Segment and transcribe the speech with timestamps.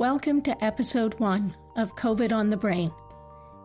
[0.00, 2.90] Welcome to episode one of COVID on the Brain.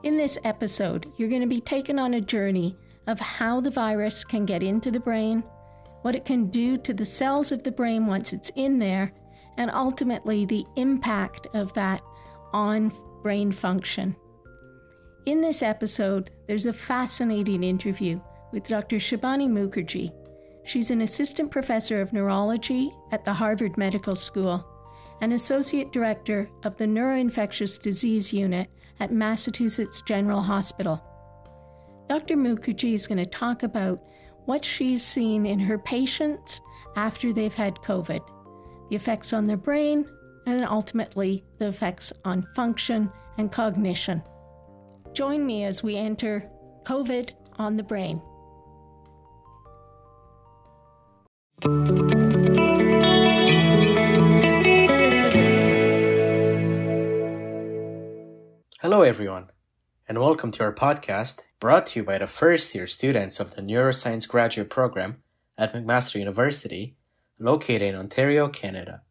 [0.04, 2.76] In this episode, you're going to be taken on a journey
[3.08, 5.46] of how the virus can get into the brain,
[6.02, 9.14] what it can do to the cells of the brain once it's in there,
[9.56, 12.02] and ultimately the impact of that
[12.52, 12.92] on
[13.24, 14.14] brain function.
[15.26, 18.20] In this episode, there's a fascinating interview
[18.52, 18.98] with Dr.
[18.98, 20.12] Shubhani Mukherjee.
[20.66, 24.70] She's an assistant professor of neurology at the Harvard Medical School
[25.22, 28.70] and associate director of the Neuroinfectious Disease Unit
[29.00, 31.04] at Massachusetts General Hospital.
[32.10, 32.36] Dr.
[32.36, 34.02] Mukherjee is going to talk about
[34.46, 36.62] what she's seen in her patients
[36.96, 38.22] after they've had COVID,
[38.90, 40.06] the effects on their brain,
[40.46, 44.22] and ultimately the effects on function and cognition.
[45.14, 46.50] Join me as we enter
[46.84, 48.22] COVID on the brain.
[58.86, 59.50] Hello, everyone,
[60.08, 63.64] and welcome to our podcast brought to you by the first year students of the
[63.64, 65.24] Neuroscience Graduate Program
[65.58, 66.96] at McMaster University,
[67.40, 69.02] located in Ontario, Canada.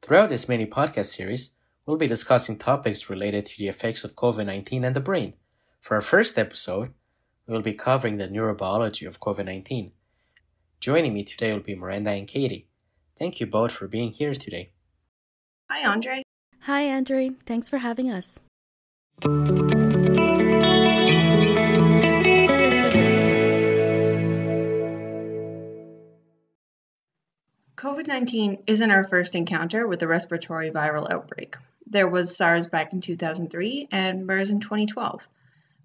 [0.00, 1.50] Throughout this mini podcast series,
[1.84, 5.34] we'll be discussing topics related to the effects of COVID 19 and the brain.
[5.78, 6.94] For our first episode,
[7.46, 9.92] we will be covering the neurobiology of COVID 19.
[10.80, 12.66] Joining me today will be Miranda and Katie.
[13.18, 14.72] Thank you both for being here today.
[15.70, 16.22] Hi, Andre.
[16.60, 17.32] Hi, Andre.
[17.44, 18.40] Thanks for having us.
[19.22, 19.28] COVID
[28.08, 31.54] 19 isn't our first encounter with a respiratory viral outbreak.
[31.86, 35.28] There was SARS back in 2003 and MERS in 2012.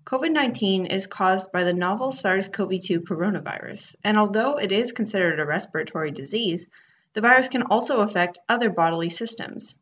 [0.04, 4.94] COVID 19 is caused by the novel SARS CoV 2 coronavirus, and although it is
[4.94, 6.68] considered a respiratory disease,
[7.14, 9.76] the virus can also affect other bodily systems.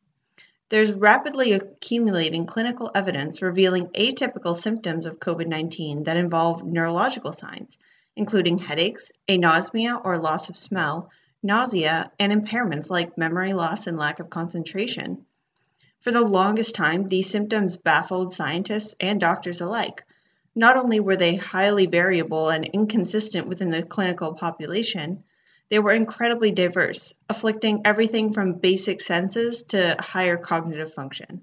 [0.69, 7.77] There's rapidly accumulating clinical evidence revealing atypical symptoms of COVID 19 that involve neurological signs,
[8.15, 11.11] including headaches, anosmia or loss of smell,
[11.43, 15.27] nausea, and impairments like memory loss and lack of concentration.
[15.99, 20.03] For the longest time, these symptoms baffled scientists and doctors alike.
[20.55, 25.23] Not only were they highly variable and inconsistent within the clinical population,
[25.69, 31.41] they were incredibly diverse, afflicting everything from basic senses to higher cognitive function.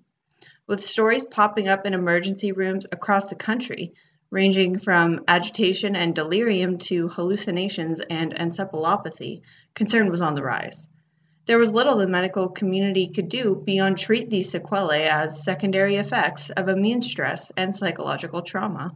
[0.67, 3.95] With stories popping up in emergency rooms across the country,
[4.31, 9.43] ranging from agitation and delirium to hallucinations and encephalopathy,
[9.75, 10.89] concern was on the rise.
[11.47, 16.51] There was little the medical community could do beyond treat these sequelae as secondary effects
[16.51, 18.95] of immune stress and psychological trauma.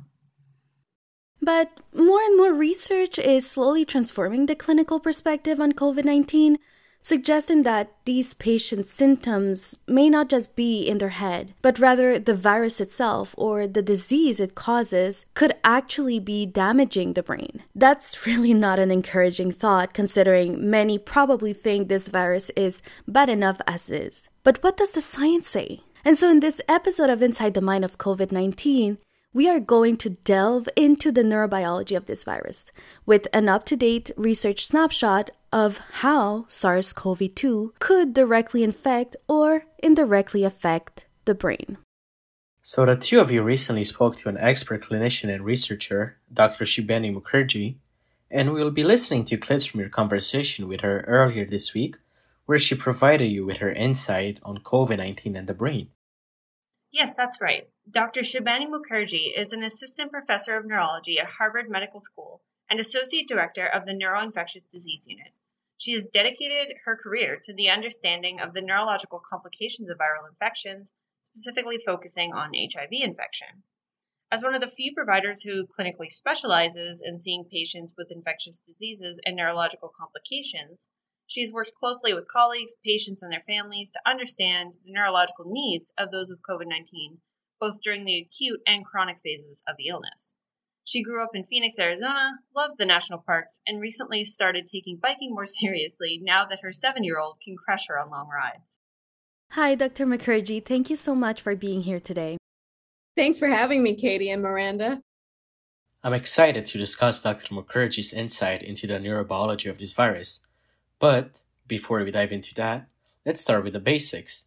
[1.47, 6.59] But more and more research is slowly transforming the clinical perspective on COVID 19,
[7.01, 12.34] suggesting that these patients' symptoms may not just be in their head, but rather the
[12.34, 17.63] virus itself or the disease it causes could actually be damaging the brain.
[17.77, 23.59] That's really not an encouraging thought, considering many probably think this virus is bad enough
[23.69, 24.28] as is.
[24.43, 25.84] But what does the science say?
[26.05, 28.99] And so, in this episode of Inside the Mind of COVID 19,
[29.37, 32.65] we are going to delve into the neurobiology of this virus
[33.05, 39.15] with an up to date research snapshot of how SARS CoV 2 could directly infect
[39.29, 41.77] or indirectly affect the brain.
[42.63, 46.65] So, the two of you recently spoke to an expert clinician and researcher, Dr.
[46.65, 47.77] Shubhani Mukherjee,
[48.31, 51.97] and we will be listening to clips from your conversation with her earlier this week,
[52.47, 55.91] where she provided you with her insight on COVID 19 and the brain.
[56.93, 57.69] Yes, that's right.
[57.91, 58.21] Dr.
[58.21, 63.67] Shubhani Mukherjee is an assistant professor of neurology at Harvard Medical School and associate director
[63.67, 65.33] of the Neuroinfectious Disease Unit.
[65.79, 70.93] She has dedicated her career to the understanding of the neurological complications of viral infections,
[71.23, 73.63] specifically focusing on HIV infection.
[74.31, 79.21] As one of the few providers who clinically specializes in seeing patients with infectious diseases
[79.27, 80.89] and neurological complications,
[81.29, 86.11] She's worked closely with colleagues, patients, and their families to understand the neurological needs of
[86.11, 87.19] those with COVID 19,
[87.61, 90.33] both during the acute and chronic phases of the illness.
[90.84, 95.34] She grew up in Phoenix, Arizona, loves the national parks, and recently started taking biking
[95.34, 98.79] more seriously now that her seven year old can crush her on long rides.
[99.51, 100.07] Hi, Dr.
[100.07, 100.65] Mukherjee.
[100.65, 102.37] Thank you so much for being here today.
[103.17, 105.01] Thanks for having me, Katie and Miranda.
[106.05, 107.53] I'm excited to discuss Dr.
[107.55, 110.46] Mukherjee's insight into the neurobiology of this virus
[110.98, 111.31] but
[111.66, 112.89] before we dive into that,
[113.25, 114.45] let's start with the basics.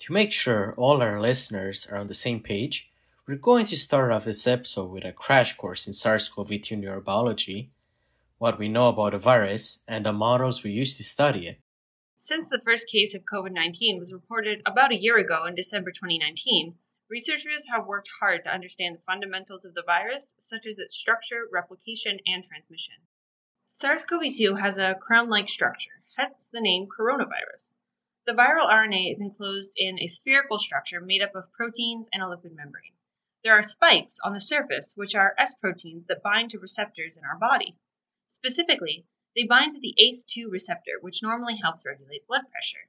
[0.00, 2.90] To make sure all our listeners are on the same page,
[3.26, 6.76] we're going to start off this episode with a crash course in SARS CoV 2
[6.76, 7.68] neurobiology,
[8.38, 11.58] what we know about the virus, and the models we use to study it.
[12.20, 15.90] Since the first case of COVID 19 was reported about a year ago in December
[15.90, 16.74] 2019,
[17.08, 21.48] researchers have worked hard to understand the fundamentals of the virus, such as its structure,
[21.52, 22.94] replication, and transmission.
[23.80, 27.64] SARS CoV 2 has a crown like structure, hence the name coronavirus.
[28.26, 32.26] The viral RNA is enclosed in a spherical structure made up of proteins and a
[32.26, 32.96] lipid membrane.
[33.44, 37.22] There are spikes on the surface, which are S proteins that bind to receptors in
[37.24, 37.78] our body.
[38.32, 42.88] Specifically, they bind to the ACE2 receptor, which normally helps regulate blood pressure.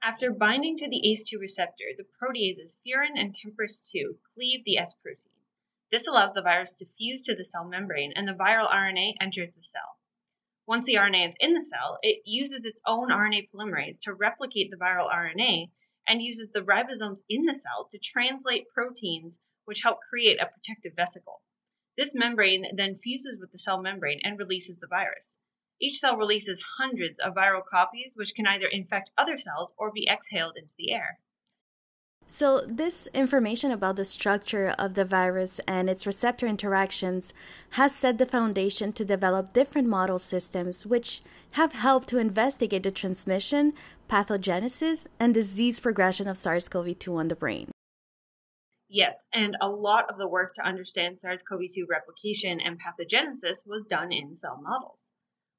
[0.00, 5.28] After binding to the ACE2 receptor, the proteases furin and TMPRSS2 cleave the S protein.
[5.90, 9.50] This allows the virus to fuse to the cell membrane and the viral RNA enters
[9.50, 9.98] the cell.
[10.66, 14.70] Once the RNA is in the cell, it uses its own RNA polymerase to replicate
[14.70, 15.70] the viral RNA
[16.06, 20.94] and uses the ribosomes in the cell to translate proteins which help create a protective
[20.94, 21.42] vesicle.
[21.96, 25.38] This membrane then fuses with the cell membrane and releases the virus.
[25.80, 30.06] Each cell releases hundreds of viral copies, which can either infect other cells or be
[30.06, 31.18] exhaled into the air.
[32.30, 37.32] So, this information about the structure of the virus and its receptor interactions
[37.70, 41.22] has set the foundation to develop different model systems which
[41.52, 43.72] have helped to investigate the transmission,
[44.10, 47.70] pathogenesis, and disease progression of SARS CoV 2 on the brain.
[48.90, 53.66] Yes, and a lot of the work to understand SARS CoV 2 replication and pathogenesis
[53.66, 55.10] was done in cell models.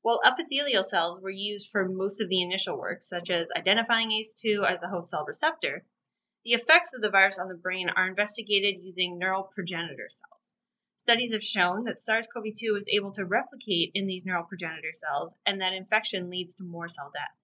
[0.04, 4.72] While epithelial cells were used for most of the initial work, such as identifying ACE2
[4.72, 5.84] as the host cell receptor,
[6.46, 10.42] the effects of the virus on the brain are investigated using neural progenitor cells.
[10.98, 14.94] Studies have shown that SARS CoV 2 is able to replicate in these neural progenitor
[14.94, 17.39] cells and that infection leads to more cell death.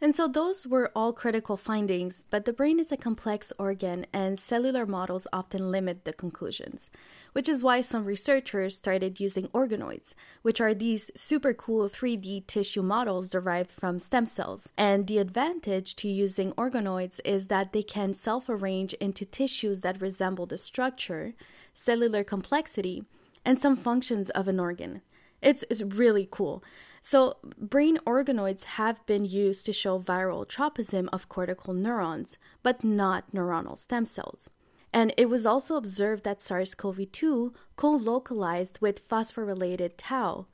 [0.00, 4.38] And so those were all critical findings, but the brain is a complex organ and
[4.38, 6.90] cellular models often limit the conclusions,
[7.32, 10.12] which is why some researchers started using organoids,
[10.42, 14.70] which are these super cool 3D tissue models derived from stem cells.
[14.76, 20.02] And the advantage to using organoids is that they can self arrange into tissues that
[20.02, 21.34] resemble the structure,
[21.72, 23.04] cellular complexity,
[23.44, 25.02] and some functions of an organ.
[25.40, 26.64] It's, it's really cool.
[27.06, 33.30] So, brain organoids have been used to show viral tropism of cortical neurons, but not
[33.30, 34.48] neuronal stem cells.
[34.90, 40.46] And it was also observed that SARS CoV 2 co localized with phosphorylated tau,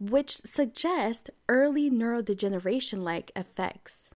[0.00, 4.10] which suggests early neurodegeneration like effects.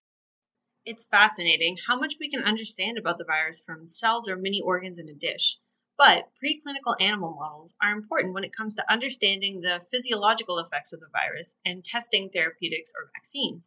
[0.83, 4.99] It's fascinating how much we can understand about the virus from cells or mini organs
[4.99, 5.57] in a dish.
[5.97, 10.99] But preclinical animal models are important when it comes to understanding the physiological effects of
[10.99, 13.63] the virus and testing therapeutics or vaccines.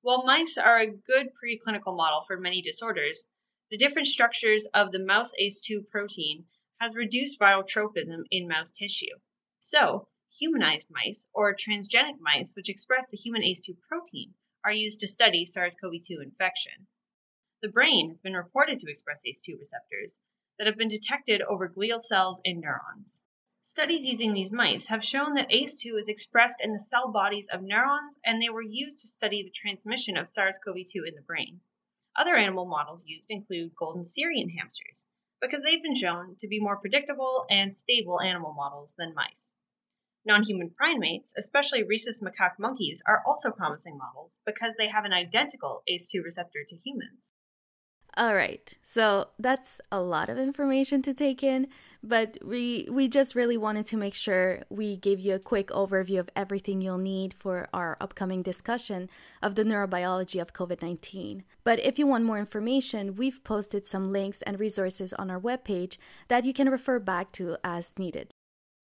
[0.00, 3.28] While mice are a good preclinical model for many disorders,
[3.70, 6.46] the different structures of the mouse ACE2 protein
[6.80, 9.18] has reduced viral tropism in mouse tissue.
[9.60, 14.32] So, humanized mice or transgenic mice which express the human ACE2 protein
[14.64, 16.86] are used to study SARS-CoV-2 infection.
[17.60, 20.18] The brain has been reported to express ACE2 receptors,
[20.58, 23.22] that have been detected over glial cells and neurons.
[23.64, 27.62] Studies using these mice have shown that ACE2 is expressed in the cell bodies of
[27.62, 31.22] neurons, and they were used to study the transmission of SARS CoV 2 in the
[31.22, 31.60] brain.
[32.16, 35.04] Other animal models used include golden Syrian hamsters,
[35.40, 39.46] because they've been shown to be more predictable and stable animal models than mice.
[40.24, 45.12] Non human primates, especially rhesus macaque monkeys, are also promising models because they have an
[45.12, 47.32] identical ACE2 receptor to humans.
[48.18, 48.74] All right.
[48.84, 51.68] So that's a lot of information to take in,
[52.02, 56.18] but we we just really wanted to make sure we gave you a quick overview
[56.18, 59.08] of everything you'll need for our upcoming discussion
[59.40, 61.44] of the neurobiology of COVID-19.
[61.62, 65.96] But if you want more information, we've posted some links and resources on our webpage
[66.26, 68.32] that you can refer back to as needed.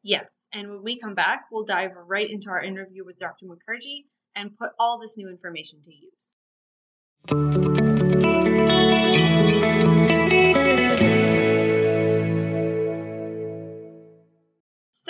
[0.04, 3.46] Yes, and when we come back, we'll dive right into our interview with Dr.
[3.46, 4.04] Mukherjee
[4.36, 7.73] and put all this new information to use.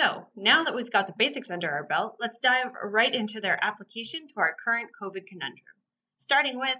[0.05, 3.57] So, now that we've got the basics under our belt, let's dive right into their
[3.63, 5.75] application to our current COVID conundrum,
[6.19, 6.75] starting with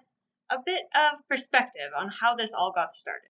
[0.51, 3.29] a bit of perspective on how this all got started.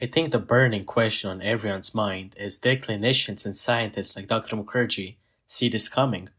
[0.00, 4.56] I think the burning question on everyone's mind is did clinicians and scientists like Dr.
[4.56, 6.30] Mukherjee see this coming?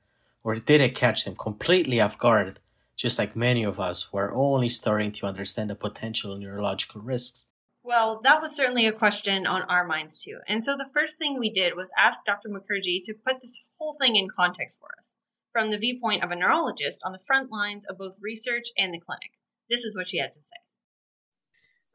[0.44, 2.60] Or did it catch them completely off guard,
[2.96, 7.46] just like many of us who are only starting to understand the potential neurological risks?
[7.88, 10.40] Well, that was certainly a question on our minds too.
[10.46, 12.50] And so the first thing we did was ask Dr.
[12.50, 15.06] Mukherjee to put this whole thing in context for us
[15.54, 19.00] from the viewpoint of a neurologist on the front lines of both research and the
[19.00, 19.32] clinic.
[19.70, 20.58] This is what she had to say.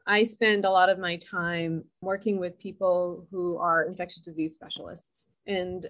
[0.07, 5.27] I spend a lot of my time working with people who are infectious disease specialists.
[5.45, 5.85] And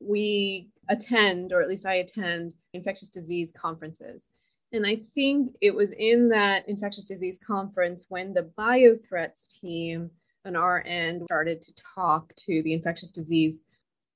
[0.00, 4.26] we attend, or at least I attend, infectious disease conferences.
[4.72, 10.10] And I think it was in that infectious disease conference when the biothreats team
[10.44, 13.62] on our end started to talk to the infectious disease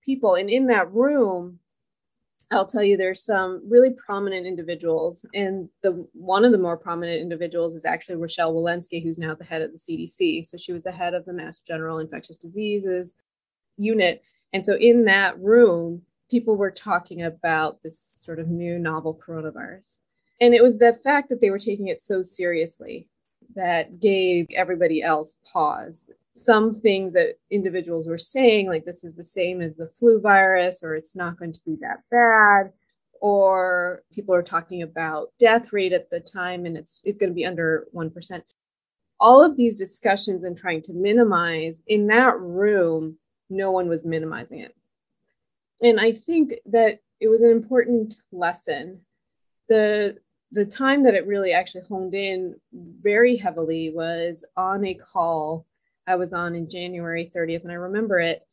[0.02, 0.36] people.
[0.36, 1.58] And in that room,
[2.50, 5.26] I'll tell you there's some really prominent individuals.
[5.34, 9.44] And the one of the more prominent individuals is actually Rochelle Walensky, who's now the
[9.44, 10.46] head of the CDC.
[10.46, 13.16] So she was the head of the Mass General Infectious Diseases
[13.76, 14.22] unit.
[14.52, 19.96] And so in that room, people were talking about this sort of new novel coronavirus.
[20.40, 23.08] And it was the fact that they were taking it so seriously
[23.54, 26.10] that gave everybody else pause.
[26.32, 30.82] Some things that individuals were saying, like this is the same as the flu virus,
[30.82, 32.72] or it's not going to be that bad,
[33.20, 37.34] or people are talking about death rate at the time and it's it's going to
[37.34, 38.42] be under 1%.
[39.20, 43.16] All of these discussions and trying to minimize in that room,
[43.48, 44.74] no one was minimizing it.
[45.80, 49.00] And I think that it was an important lesson.
[49.68, 50.18] The
[50.52, 55.66] the time that it really actually honed in very heavily was on a call
[56.06, 58.46] I was on in January 30th, and I remember it.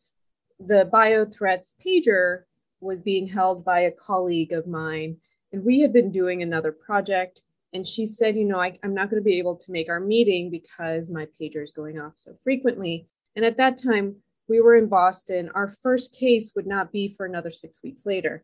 [0.60, 2.44] The BioThreats pager
[2.80, 5.18] was being held by a colleague of mine,
[5.52, 7.42] and we had been doing another project.
[7.74, 10.00] And she said, You know, I, I'm not going to be able to make our
[10.00, 13.08] meeting because my pager is going off so frequently.
[13.36, 14.16] And at that time,
[14.48, 15.50] we were in Boston.
[15.56, 18.44] Our first case would not be for another six weeks later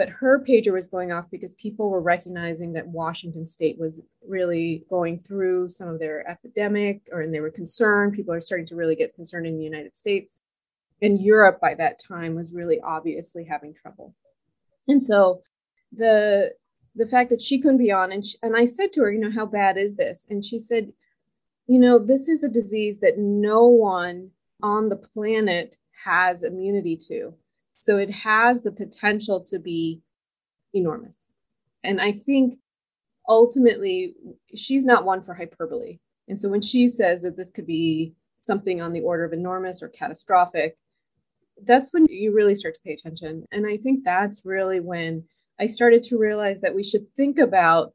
[0.00, 4.82] but her pager was going off because people were recognizing that Washington state was really
[4.88, 8.14] going through some of their epidemic or and they were concerned.
[8.14, 10.40] People are starting to really get concerned in the United States.
[11.02, 14.14] And Europe by that time was really obviously having trouble.
[14.88, 15.42] And so
[15.94, 16.54] the
[16.94, 19.20] the fact that she couldn't be on and she, and I said to her you
[19.20, 20.24] know how bad is this?
[20.30, 20.94] And she said
[21.66, 24.30] you know this is a disease that no one
[24.62, 25.76] on the planet
[26.06, 27.34] has immunity to
[27.80, 30.00] so it has the potential to be
[30.72, 31.32] enormous.
[31.82, 32.58] And I think
[33.28, 34.14] ultimately
[34.54, 35.98] she's not one for hyperbole.
[36.28, 39.82] And so when she says that this could be something on the order of enormous
[39.82, 40.76] or catastrophic,
[41.64, 43.44] that's when you really start to pay attention.
[43.50, 45.24] And I think that's really when
[45.58, 47.92] I started to realize that we should think about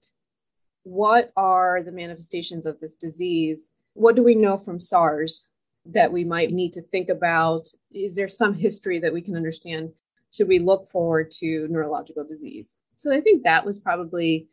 [0.84, 3.72] what are the manifestations of this disease?
[3.94, 5.48] What do we know from SARS?
[5.88, 7.68] That we might need to think about?
[7.92, 9.92] Is there some history that we can understand?
[10.32, 12.76] Should we look forward to neurological disease?
[12.96, 14.48] So I think that was probably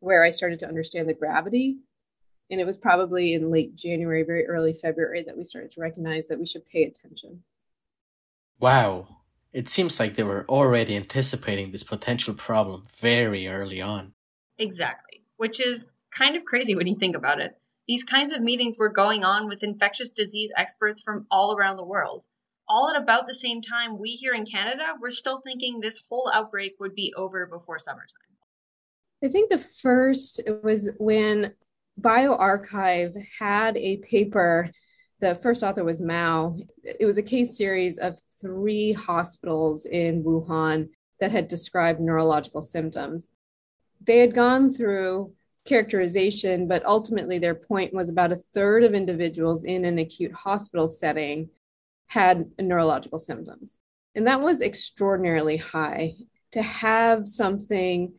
[0.00, 1.78] where I started to understand the gravity.
[2.50, 6.28] And it was probably in late January, very early February, that we started to recognize
[6.28, 7.42] that we should pay attention.
[8.60, 9.08] Wow.
[9.52, 14.12] It seems like they were already anticipating this potential problem very early on.
[14.58, 17.58] Exactly, which is kind of crazy when you think about it.
[17.88, 21.84] These kinds of meetings were going on with infectious disease experts from all around the
[21.84, 22.24] world.
[22.68, 26.28] All at about the same time, we here in Canada were still thinking this whole
[26.34, 28.10] outbreak would be over before summertime.
[29.22, 31.54] I think the first was when
[32.00, 34.72] BioArchive had a paper.
[35.20, 36.56] The first author was Mao.
[36.82, 40.88] It was a case series of three hospitals in Wuhan
[41.20, 43.28] that had described neurological symptoms.
[44.02, 45.32] They had gone through
[45.66, 50.88] characterization, but ultimately their point was about a third of individuals in an acute hospital
[50.88, 51.50] setting
[52.06, 53.76] had neurological symptoms.
[54.14, 56.14] And that was extraordinarily high
[56.52, 58.14] to have something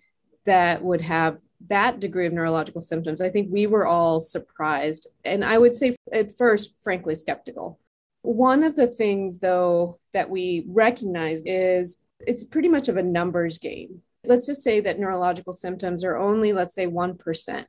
[0.45, 1.39] that would have
[1.69, 3.21] that degree of neurological symptoms.
[3.21, 5.07] I think we were all surprised.
[5.25, 7.79] And I would say, at first, frankly, skeptical.
[8.21, 13.57] One of the things, though, that we recognize is it's pretty much of a numbers
[13.57, 17.65] game let's just say that neurological symptoms are only, let's say, 1%,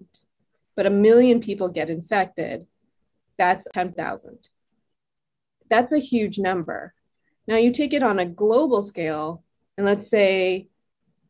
[0.76, 2.66] but a million people get infected,
[3.36, 4.38] that's 10,000.
[5.70, 6.94] That's a huge number.
[7.46, 9.42] Now, you take it on a global scale,
[9.76, 10.68] and let's say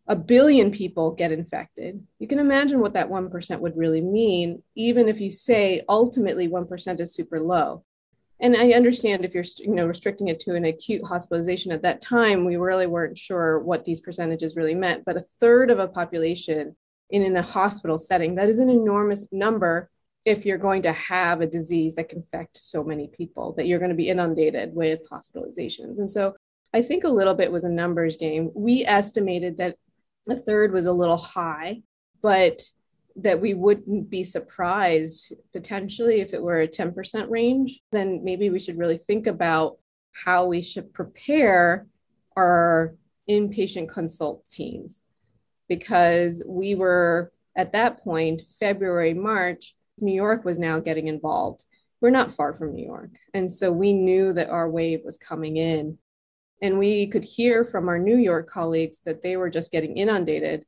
[0.07, 2.03] a billion people get infected.
[2.19, 7.01] You can imagine what that 1% would really mean, even if you say ultimately 1%
[7.01, 7.85] is super low
[8.41, 12.01] and I understand if you're you know restricting it to an acute hospitalization at that
[12.01, 15.05] time, we really weren't sure what these percentages really meant.
[15.05, 16.77] But a third of a population
[17.11, 19.91] in, in a hospital setting, that is an enormous number
[20.25, 23.79] if you're going to have a disease that can affect so many people, that you're
[23.79, 25.99] going to be inundated with hospitalizations.
[25.99, 26.35] And so
[26.75, 28.51] I think a little bit was a numbers game.
[28.55, 29.77] We estimated that
[30.29, 31.83] a third was a little high,
[32.21, 32.63] but
[33.19, 38.61] that we wouldn't be surprised potentially if it were a 10% range, then maybe we
[38.61, 39.79] should really think about
[40.13, 41.87] how we should prepare
[42.37, 42.95] our
[43.29, 45.03] inpatient consult teams.
[45.69, 51.65] Because we were at that point, February, March, New York was now getting involved.
[52.01, 53.11] We're not far from New York.
[53.35, 55.99] And so we knew that our wave was coming in.
[56.63, 60.65] And we could hear from our New York colleagues that they were just getting inundated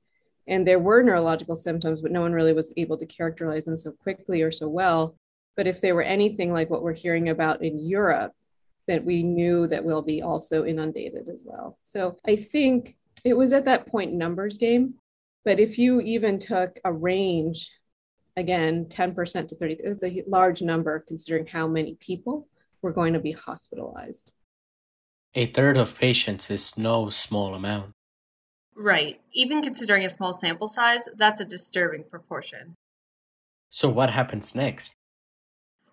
[0.51, 3.93] And there were neurological symptoms, but no one really was able to characterize them so
[3.93, 5.15] quickly or so well.
[5.57, 8.33] But if they were anything like what we're hearing about in Europe,
[8.89, 11.79] that we knew that we'll be also inundated as well.
[11.85, 14.95] So I think it was at that point numbers game.
[15.45, 17.71] But if you even took a range,
[18.37, 22.49] again, 10% to 30, it's a large number considering how many people
[22.83, 24.33] were going to be hospitalized.
[25.35, 27.93] A third of patients is no small amount.
[28.77, 29.21] Right.
[29.33, 32.77] Even considering a small sample size, that's a disturbing proportion.
[33.71, 34.95] So, what happens next?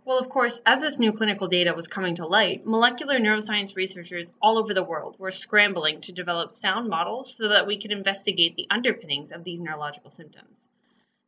[0.07, 4.31] Well, of course, as this new clinical data was coming to light, molecular neuroscience researchers
[4.41, 8.55] all over the world were scrambling to develop sound models so that we could investigate
[8.55, 10.55] the underpinnings of these neurological symptoms.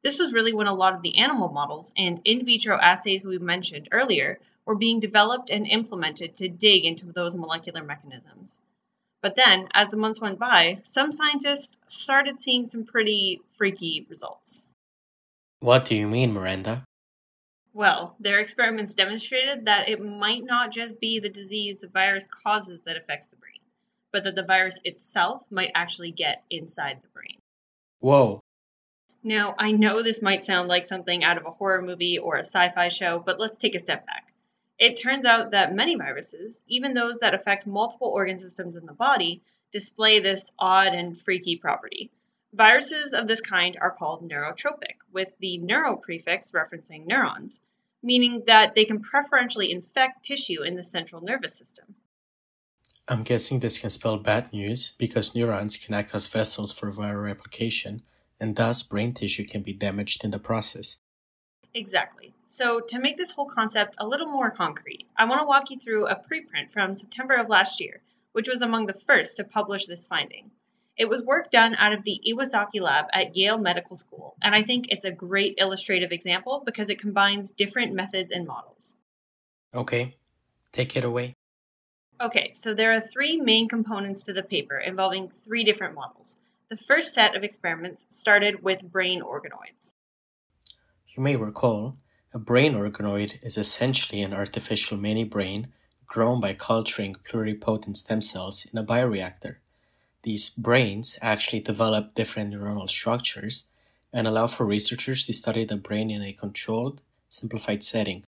[0.02, 3.38] This was really when a lot of the animal models and in vitro assays we
[3.38, 8.60] mentioned earlier were being developed and implemented to dig into those molecular mechanisms.
[9.22, 14.66] But then, as the months went by, some scientists started seeing some pretty freaky results.
[15.60, 16.86] What do you mean, Miranda?
[17.74, 22.82] Well, their experiments demonstrated that it might not just be the disease the virus causes
[22.82, 23.60] that affects the brain,
[24.12, 27.40] but that the virus itself might actually get inside the brain.
[28.00, 28.40] Whoa.
[29.22, 32.44] Now, I know this might sound like something out of a horror movie or a
[32.44, 34.29] sci fi show, but let's take a step back.
[34.80, 38.94] It turns out that many viruses, even those that affect multiple organ systems in the
[38.94, 39.42] body,
[39.74, 42.12] display this odd and freaky property.
[42.54, 47.60] Viruses of this kind are called neurotropic, with the neuro prefix referencing neurons,
[48.02, 51.96] meaning that they can preferentially infect tissue in the central nervous system.
[53.08, 57.24] I'm guessing this can spell bad news because neurons can act as vessels for viral
[57.24, 58.04] replication,
[58.40, 60.98] and thus brain tissue can be damaged in the process.
[61.74, 62.34] Exactly.
[62.52, 65.80] So, to make this whole concept a little more concrete, I want to walk you
[65.80, 68.02] through a preprint from September of last year,
[68.32, 70.50] which was among the first to publish this finding.
[70.98, 74.64] It was work done out of the Iwasaki lab at Yale Medical School, and I
[74.64, 78.98] think it's a great illustrative example because it combines different methods and models.
[79.76, 80.18] Okay,
[80.72, 81.36] take it away.
[82.20, 86.36] Okay, so there are three main components to the paper involving three different models.
[86.70, 89.94] The first set of experiments started with brain organoids.
[91.16, 91.96] You may recall,
[92.32, 95.68] a brain organoid is essentially an artificial mini brain
[96.06, 99.56] grown by culturing pluripotent stem cells in a bioreactor.
[100.24, 103.70] These brains actually develop different neuronal structures
[104.14, 108.24] and allow for researchers to study the brain in a controlled, simplified setting.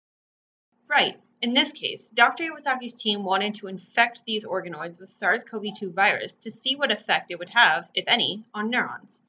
[0.88, 1.20] Right.
[1.42, 2.46] In this case, Dr.
[2.46, 6.92] Iwasaki's team wanted to infect these organoids with SARS CoV 2 virus to see what
[6.92, 9.22] effect it would have, if any, on neurons.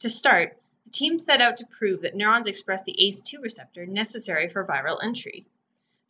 [0.00, 0.56] To start,
[0.92, 5.46] team set out to prove that neurons express the ACE2 receptor necessary for viral entry.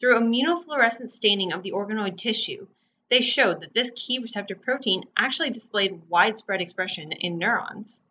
[0.00, 2.66] Through immunofluorescent staining of the organoid tissue,
[3.08, 8.02] they showed that this key receptor protein actually displayed widespread expression in neurons.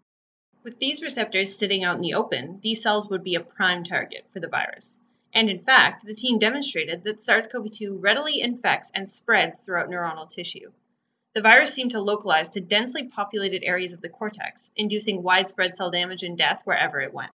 [0.63, 4.25] With these receptors sitting out in the open, these cells would be a prime target
[4.31, 4.99] for the virus.
[5.34, 9.89] And in fact, the team demonstrated that SARS CoV 2 readily infects and spreads throughout
[9.89, 10.71] neuronal tissue.
[11.34, 15.89] The virus seemed to localize to densely populated areas of the cortex, inducing widespread cell
[15.89, 17.32] damage and death wherever it went.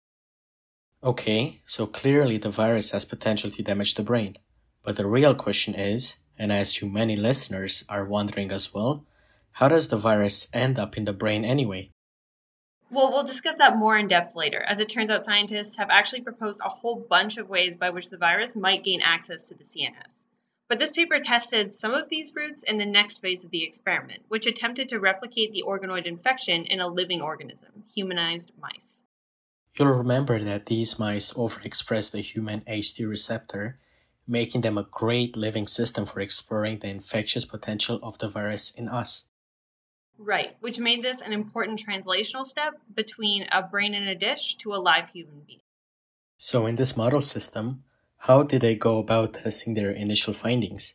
[1.03, 4.37] Okay, so clearly the virus has potential to damage the brain.
[4.83, 9.05] But the real question is and I assume many listeners are wondering as well,
[9.53, 11.91] how does the virus end up in the brain anyway?
[12.91, 14.63] Well, we'll discuss that more in depth later.
[14.63, 18.11] As it turns out, scientists have actually proposed a whole bunch of ways by which
[18.11, 20.26] the virus might gain access to the CNS.
[20.69, 24.25] But this paper tested some of these routes in the next phase of the experiment,
[24.29, 29.05] which attempted to replicate the organoid infection in a living organism, humanized mice.
[29.79, 33.79] You'll remember that these mice overexpress the human ACE2 receptor
[34.27, 38.89] making them a great living system for exploring the infectious potential of the virus in
[38.89, 39.27] us.
[40.19, 44.75] Right, which made this an important translational step between a brain in a dish to
[44.75, 45.61] a live human being.
[46.39, 47.85] So, in this model system,
[48.19, 50.95] how did they go about testing their initial findings?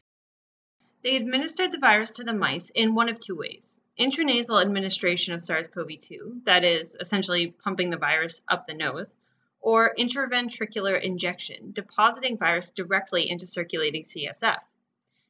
[1.04, 5.42] They administered the virus to the mice in one of two ways intranasal administration of
[5.42, 9.16] SARS CoV 2, that is, essentially pumping the virus up the nose,
[9.60, 14.60] or intraventricular injection, depositing virus directly into circulating CSF.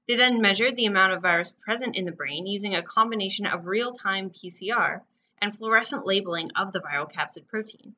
[0.08, 3.66] They then measured the amount of virus present in the brain using a combination of
[3.66, 5.02] real time PCR
[5.42, 7.96] and fluorescent labeling of the viral capsid protein.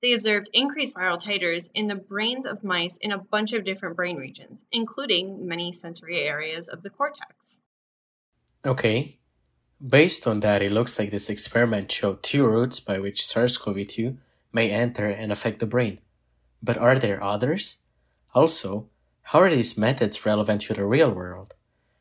[0.00, 3.96] They observed increased viral titers in the brains of mice in a bunch of different
[3.96, 7.58] brain regions, including many sensory areas of the cortex.
[8.64, 9.18] Okay.
[9.86, 13.86] Based on that, it looks like this experiment showed two routes by which SARS CoV
[13.86, 14.16] 2
[14.52, 15.98] may enter and affect the brain.
[16.62, 17.82] But are there others?
[18.34, 18.88] Also,
[19.22, 21.54] how are these methods relevant to the real world?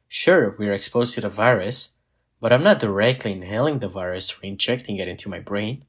[0.07, 1.95] Sure, we are exposed to the virus,
[2.39, 5.85] but I'm not directly inhaling the virus or injecting it into my brain.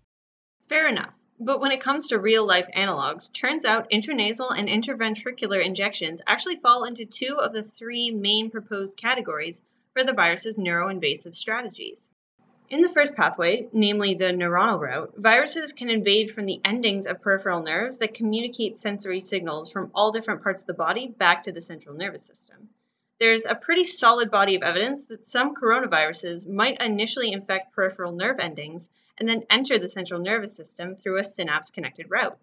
[0.68, 1.17] Fair enough.
[1.40, 6.56] But when it comes to real life analogs, turns out intranasal and interventricular injections actually
[6.56, 12.10] fall into two of the three main proposed categories for the virus's neuroinvasive strategies.
[12.70, 17.22] In the first pathway, namely the neuronal route, viruses can invade from the endings of
[17.22, 21.52] peripheral nerves that communicate sensory signals from all different parts of the body back to
[21.52, 22.68] the central nervous system.
[23.20, 28.40] There's a pretty solid body of evidence that some coronaviruses might initially infect peripheral nerve
[28.40, 32.38] endings and then enter the central nervous system through a synapse connected route.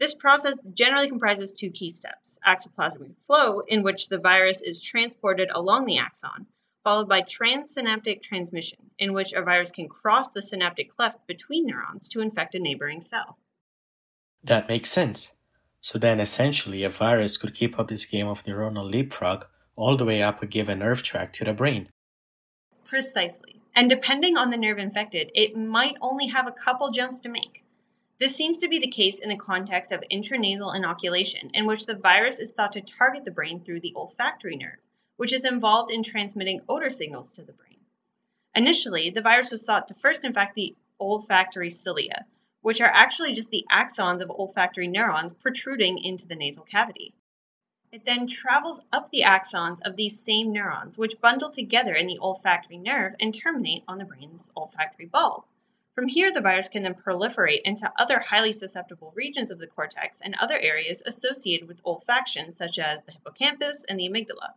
[0.00, 5.50] This process generally comprises two key steps axoplasmic flow, in which the virus is transported
[5.52, 6.46] along the axon,
[6.82, 12.08] followed by transsynaptic transmission, in which a virus can cross the synaptic cleft between neurons
[12.08, 13.38] to infect a neighboring cell.
[14.42, 15.32] That makes sense.
[15.80, 19.44] So then, essentially, a virus could keep up this game of neuronal leapfrog
[19.76, 21.88] all the way up a given nerve tract to the brain.
[22.84, 23.60] Precisely.
[23.76, 27.64] And depending on the nerve infected, it might only have a couple jumps to make.
[28.20, 31.96] This seems to be the case in the context of intranasal inoculation, in which the
[31.96, 34.78] virus is thought to target the brain through the olfactory nerve,
[35.16, 37.80] which is involved in transmitting odor signals to the brain.
[38.54, 42.26] Initially, the virus was thought to first infect the olfactory cilia,
[42.60, 47.12] which are actually just the axons of olfactory neurons protruding into the nasal cavity.
[47.94, 52.18] It then travels up the axons of these same neurons, which bundle together in the
[52.18, 55.44] olfactory nerve and terminate on the brain's olfactory bulb.
[55.94, 60.20] From here, the virus can then proliferate into other highly susceptible regions of the cortex
[60.20, 64.54] and other areas associated with olfaction, such as the hippocampus and the amygdala.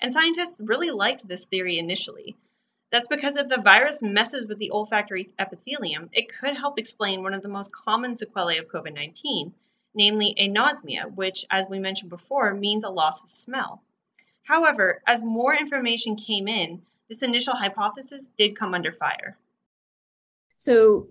[0.00, 2.38] And scientists really liked this theory initially.
[2.90, 7.34] That's because if the virus messes with the olfactory epithelium, it could help explain one
[7.34, 9.52] of the most common sequelae of COVID 19,
[9.94, 13.82] namely anosmia, which, as we mentioned before, means a loss of smell.
[14.44, 19.36] However, as more information came in, this initial hypothesis did come under fire.
[20.56, 21.08] So,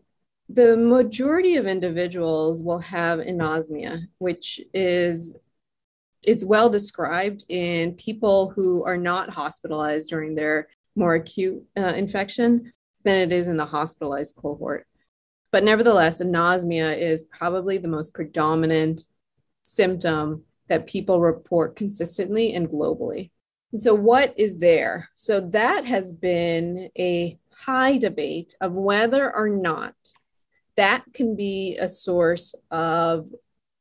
[0.49, 5.35] the majority of individuals will have anosmia, which is
[6.23, 12.71] it's well described in people who are not hospitalized during their more acute uh, infection
[13.03, 14.87] than it is in the hospitalized cohort.
[15.51, 19.05] But nevertheless, anosmia is probably the most predominant
[19.63, 23.31] symptom that people report consistently and globally.
[23.73, 25.09] And so, what is there?
[25.17, 29.95] So, that has been a high debate of whether or not
[30.77, 33.29] that can be a source of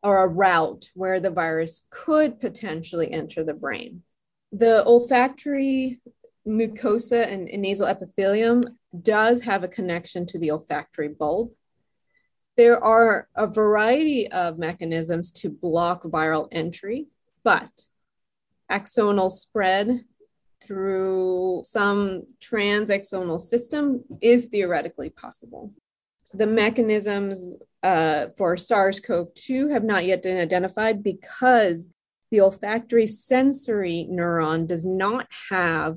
[0.02, 4.02] or a route where the virus could potentially enter the brain.
[4.52, 6.00] The olfactory
[6.46, 8.62] mucosa and, nasal epithelium
[9.02, 11.52] does have a connection to the olfactory bulb
[12.56, 17.06] there are a variety of mechanisms to block viral entry,
[17.42, 17.70] but
[18.70, 20.04] axonal spread
[20.62, 25.72] through some transaxonal system is theoretically possible.
[26.34, 31.88] The mechanisms uh, for SARS CoV 2 have not yet been identified because
[32.30, 35.96] the olfactory sensory neuron does not have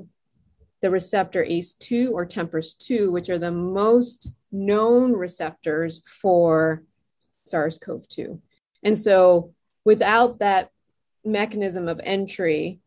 [0.81, 6.83] the receptor ACE2 or TMPRSS2, which are the most known receptors for
[7.45, 8.41] SARS CoV 2.
[8.83, 10.69] And so, without that
[11.25, 12.79] mechanism of entry,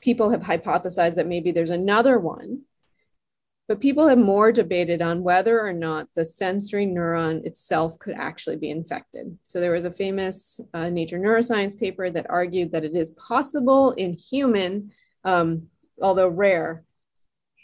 [0.00, 2.62] people have hypothesized that maybe there's another one.
[3.68, 8.56] But people have more debated on whether or not the sensory neuron itself could actually
[8.56, 9.38] be infected.
[9.46, 13.92] So, there was a famous uh, Nature Neuroscience paper that argued that it is possible
[13.92, 14.92] in human,
[15.24, 15.68] um,
[16.02, 16.84] although rare,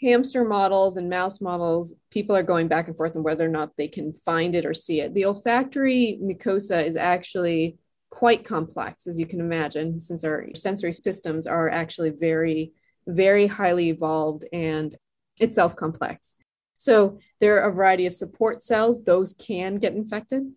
[0.03, 3.71] hamster models and mouse models, people are going back and forth on whether or not
[3.77, 5.13] they can find it or see it.
[5.13, 7.77] The olfactory mucosa is actually
[8.09, 12.73] quite complex, as you can imagine, since our sensory systems are actually very,
[13.07, 14.95] very highly evolved and
[15.39, 16.35] itself complex.
[16.77, 20.51] So there are a variety of support cells, those can get infected.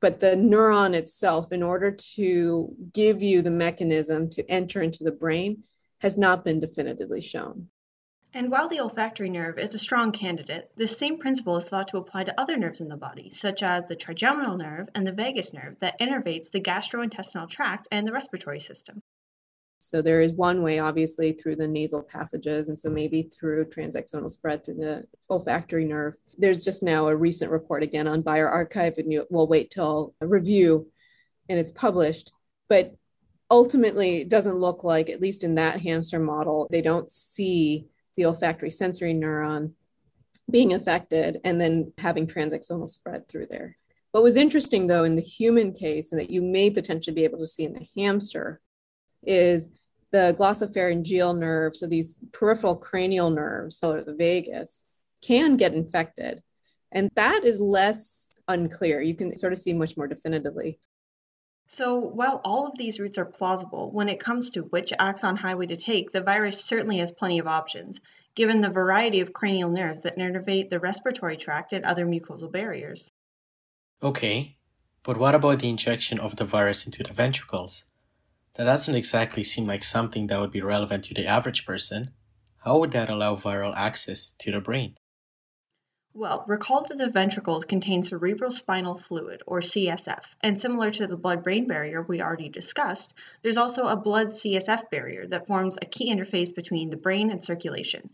[0.00, 5.10] But the neuron itself, in order to give you the mechanism to enter into the
[5.10, 5.64] brain,
[6.00, 7.68] has not been definitively shown.
[8.32, 11.96] And while the olfactory nerve is a strong candidate, this same principle is thought to
[11.96, 15.52] apply to other nerves in the body, such as the trigeminal nerve and the vagus
[15.52, 19.02] nerve that innervates the gastrointestinal tract and the respiratory system.
[19.78, 24.30] So there is one way, obviously, through the nasal passages, and so maybe through transaxonal
[24.30, 26.16] spread through the olfactory nerve.
[26.38, 30.86] There's just now a recent report again on bioRxiv, and we'll wait till a review
[31.48, 32.30] and it's published.
[32.68, 32.94] But
[33.50, 38.26] ultimately, it doesn't look like, at least in that hamster model, they don't see the
[38.26, 39.72] olfactory sensory neuron
[40.50, 43.76] being affected and then having transaxonal spread through there.
[44.12, 47.38] What was interesting, though, in the human case, and that you may potentially be able
[47.38, 48.60] to see in the hamster,
[49.22, 49.70] is
[50.10, 54.86] the glossopharyngeal nerve, so these peripheral cranial nerves, so the vagus,
[55.22, 56.42] can get infected.
[56.90, 59.00] And that is less unclear.
[59.00, 60.80] You can sort of see much more definitively.
[61.72, 65.66] So, while all of these routes are plausible, when it comes to which axon highway
[65.66, 68.00] to take, the virus certainly has plenty of options,
[68.34, 73.12] given the variety of cranial nerves that innervate the respiratory tract and other mucosal barriers.
[74.02, 74.56] Okay,
[75.04, 77.84] but what about the injection of the virus into the ventricles?
[78.56, 82.10] That doesn't exactly seem like something that would be relevant to the average person.
[82.64, 84.96] How would that allow viral access to the brain?
[86.12, 91.44] Well, recall that the ventricles contain cerebrospinal fluid, or CSF, and similar to the blood
[91.44, 96.12] brain barrier we already discussed, there's also a blood CSF barrier that forms a key
[96.12, 98.10] interface between the brain and circulation.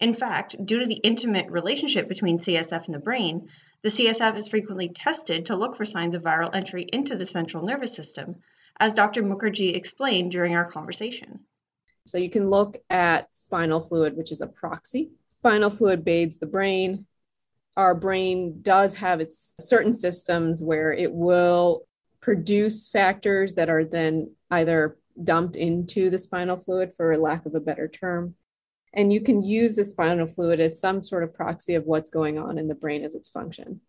[0.00, 3.48] In fact, due to the intimate relationship between CSF and the brain,
[3.80, 7.64] the CSF is frequently tested to look for signs of viral entry into the central
[7.64, 8.36] nervous system,
[8.78, 9.22] as Dr.
[9.22, 11.40] Mukherjee explained during our conversation.
[12.04, 15.12] So you can look at spinal fluid, which is a proxy.
[15.38, 17.06] Spinal fluid bathes the brain,
[17.76, 21.86] our brain does have its certain systems where it will
[22.20, 27.60] produce factors that are then either dumped into the spinal fluid for lack of a
[27.60, 28.34] better term.
[28.92, 32.38] And you can use the spinal fluid as some sort of proxy of what's going
[32.38, 33.80] on in the brain as its function.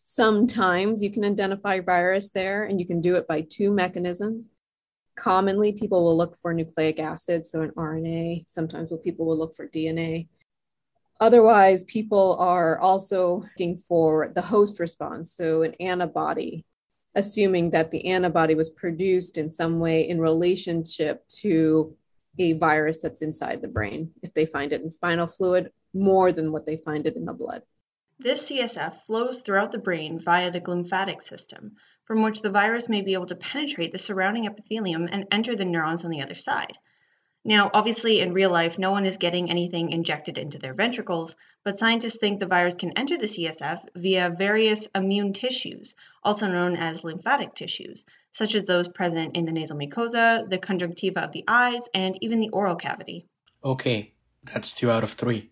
[0.00, 4.48] Sometimes you can identify virus there and you can do it by two mechanisms.
[5.16, 9.68] Commonly people will look for nucleic acid so an rna sometimes people will look for
[9.68, 10.26] dna
[11.20, 16.64] Otherwise, people are also looking for the host response, so an antibody,
[17.14, 21.96] assuming that the antibody was produced in some way in relationship to
[22.38, 26.50] a virus that's inside the brain, if they find it in spinal fluid more than
[26.50, 27.62] what they find it in the blood.
[28.18, 33.02] This CSF flows throughout the brain via the glymphatic system, from which the virus may
[33.02, 36.76] be able to penetrate the surrounding epithelium and enter the neurons on the other side.
[37.46, 41.78] Now, obviously, in real life, no one is getting anything injected into their ventricles, but
[41.78, 47.04] scientists think the virus can enter the CSF via various immune tissues, also known as
[47.04, 51.86] lymphatic tissues, such as those present in the nasal mucosa, the conjunctiva of the eyes,
[51.92, 53.26] and even the oral cavity.
[53.62, 54.12] Okay,
[54.50, 55.50] that's two out of three.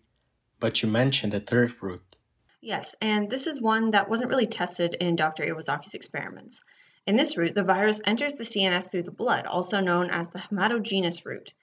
[0.59, 2.15] But you mentioned a third route.
[2.59, 5.43] Yes, and this is one that wasn't really tested in Dr.
[5.43, 6.59] Iwasaki's experiments.
[7.05, 10.39] In this route, the virus enters the CNS through the blood, also known as the
[10.39, 11.53] hematogenous route.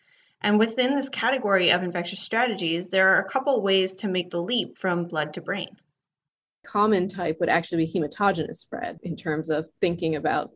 [0.43, 4.41] And within this category of infectious strategies, there are a couple ways to make the
[4.41, 5.77] leap from blood to brain.
[6.65, 10.51] Common type would actually be hematogenous spread in terms of thinking about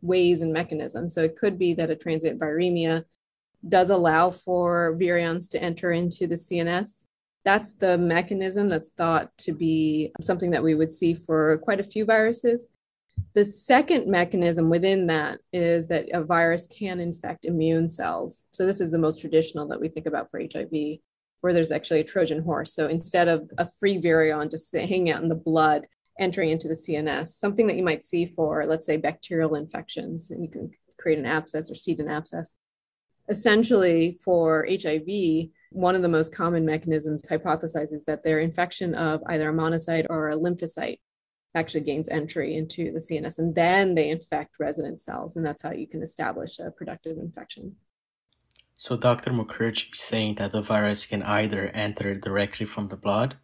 [0.00, 1.14] ways and mechanisms.
[1.14, 3.04] So it could be that a transient viremia
[3.68, 7.04] does allow for virions to enter into the CNS.
[7.44, 11.84] That's the mechanism that's thought to be something that we would see for quite a
[11.84, 12.68] few viruses.
[13.36, 18.40] The second mechanism within that is that a virus can infect immune cells.
[18.52, 21.00] So, this is the most traditional that we think about for HIV,
[21.42, 22.72] where there's actually a Trojan horse.
[22.72, 25.86] So, instead of a free virion just hanging out in the blood,
[26.18, 30.42] entering into the CNS, something that you might see for, let's say, bacterial infections, and
[30.42, 32.56] you can create an abscess or seed an abscess.
[33.28, 39.50] Essentially, for HIV, one of the most common mechanisms hypothesizes that they're infection of either
[39.50, 41.00] a monocyte or a lymphocyte
[41.56, 45.72] actually gains entry into the CNS, and then they infect resident cells, and that's how
[45.72, 47.74] you can establish a productive infection.
[48.76, 49.30] So, Dr.
[49.30, 53.36] Mukherjee is saying that the virus can either enter directly from the blood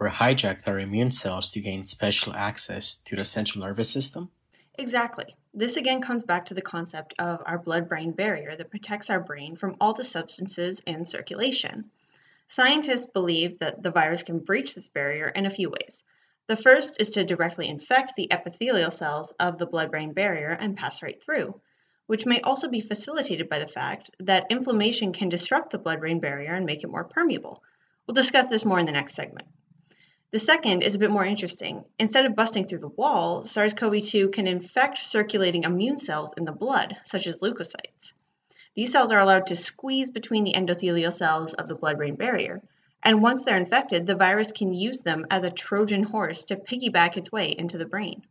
[0.00, 4.30] or hijack our immune cells to gain special access to the central nervous system?
[4.78, 5.36] Exactly.
[5.52, 9.20] This again comes back to the concept of our blood brain barrier that protects our
[9.20, 11.90] brain from all the substances in circulation.
[12.48, 16.02] Scientists believe that the virus can breach this barrier in a few ways.
[16.48, 20.78] The first is to directly infect the epithelial cells of the blood brain barrier and
[20.78, 21.60] pass right through,
[22.06, 26.20] which may also be facilitated by the fact that inflammation can disrupt the blood brain
[26.20, 27.62] barrier and make it more permeable.
[28.06, 29.46] We'll discuss this more in the next segment.
[30.30, 31.84] The second is a bit more interesting.
[31.98, 36.46] Instead of busting through the wall, SARS CoV 2 can infect circulating immune cells in
[36.46, 38.14] the blood, such as leukocytes.
[38.74, 42.62] These cells are allowed to squeeze between the endothelial cells of the blood brain barrier,
[43.02, 47.16] and once they're infected, the virus can use them as a Trojan horse to piggyback
[47.16, 48.22] its way into the brain.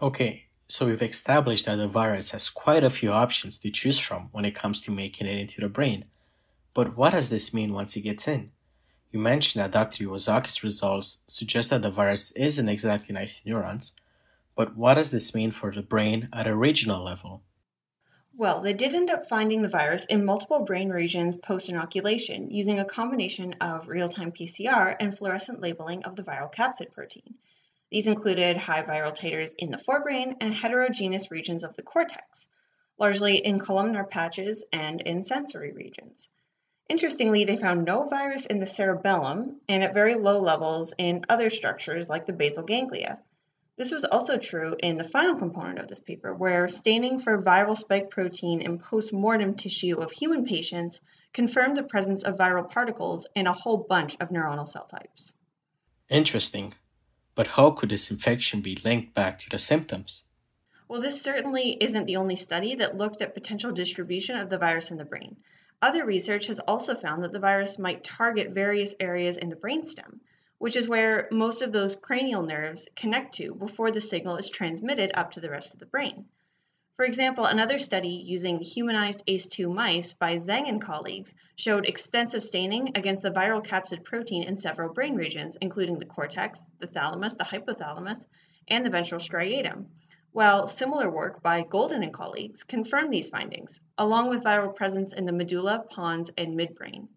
[0.00, 4.28] Okay, so we've established that the virus has quite a few options to choose from
[4.32, 6.04] when it comes to making it into the brain.
[6.74, 8.50] But what does this mean once it gets in?
[9.12, 10.04] You mentioned that Dr.
[10.04, 13.94] Iwasaki's results suggest that the virus isn't exactly nice to neurons,
[14.54, 17.42] but what does this mean for the brain at a regional level?
[18.38, 22.78] Well, they did end up finding the virus in multiple brain regions post inoculation using
[22.78, 27.36] a combination of real time PCR and fluorescent labeling of the viral capsid protein.
[27.90, 32.46] These included high viral titers in the forebrain and heterogeneous regions of the cortex,
[32.98, 36.28] largely in columnar patches and in sensory regions.
[36.90, 41.48] Interestingly, they found no virus in the cerebellum and at very low levels in other
[41.48, 43.18] structures like the basal ganglia.
[43.76, 47.76] This was also true in the final component of this paper, where staining for viral
[47.76, 51.00] spike protein in post-mortem tissue of human patients
[51.34, 55.34] confirmed the presence of viral particles in a whole bunch of neuronal cell types.
[56.08, 56.72] Interesting.
[57.34, 60.24] But how could this infection be linked back to the symptoms?
[60.88, 64.90] Well, this certainly isn't the only study that looked at potential distribution of the virus
[64.90, 65.36] in the brain.
[65.82, 70.20] Other research has also found that the virus might target various areas in the brainstem,
[70.58, 75.10] which is where most of those cranial nerves connect to before the signal is transmitted
[75.14, 76.26] up to the rest of the brain.
[76.96, 82.92] For example, another study using humanized ACE2 mice by Zheng and colleagues showed extensive staining
[82.96, 87.44] against the viral capsid protein in several brain regions, including the cortex, the thalamus, the
[87.44, 88.24] hypothalamus,
[88.66, 89.88] and the ventral striatum.
[90.32, 95.26] While similar work by Golden and colleagues confirmed these findings, along with viral presence in
[95.26, 97.08] the medulla, pons, and midbrain.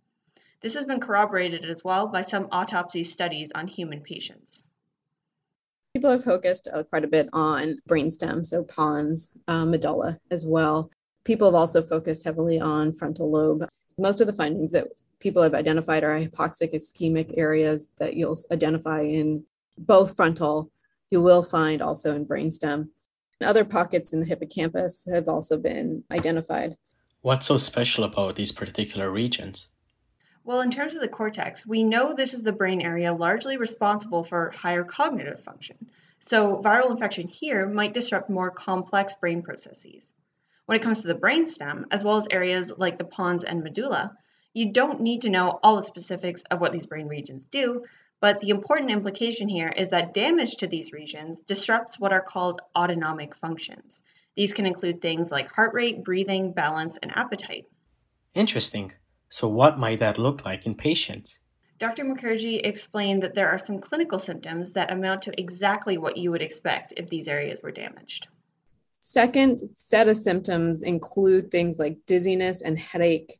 [0.61, 4.65] This has been corroborated as well by some autopsy studies on human patients.
[5.93, 10.91] People have focused uh, quite a bit on brainstem, so pons, uh, medulla as well.
[11.23, 13.67] People have also focused heavily on frontal lobe.
[13.97, 14.87] Most of the findings that
[15.19, 19.43] people have identified are hypoxic ischemic areas that you'll identify in
[19.77, 20.71] both frontal,
[21.09, 22.89] you will find also in brainstem.
[23.39, 26.75] And Other pockets in the hippocampus have also been identified.
[27.21, 29.69] What's so special about these particular regions?
[30.49, 34.23] Well, in terms of the cortex, we know this is the brain area largely responsible
[34.23, 35.77] for higher cognitive function.
[36.21, 40.11] So, viral infection here might disrupt more complex brain processes.
[40.65, 44.17] When it comes to the brainstem, as well as areas like the pons and medulla,
[44.51, 47.85] you don't need to know all the specifics of what these brain regions do,
[48.19, 52.59] but the important implication here is that damage to these regions disrupts what are called
[52.75, 54.01] autonomic functions.
[54.35, 57.67] These can include things like heart rate, breathing, balance, and appetite.
[58.33, 58.93] Interesting.
[59.29, 61.39] So, what might that look like in patients?
[61.77, 62.03] Dr.
[62.03, 66.41] Mukherjee explained that there are some clinical symptoms that amount to exactly what you would
[66.41, 68.27] expect if these areas were damaged.
[68.99, 73.39] Second set of symptoms include things like dizziness and headache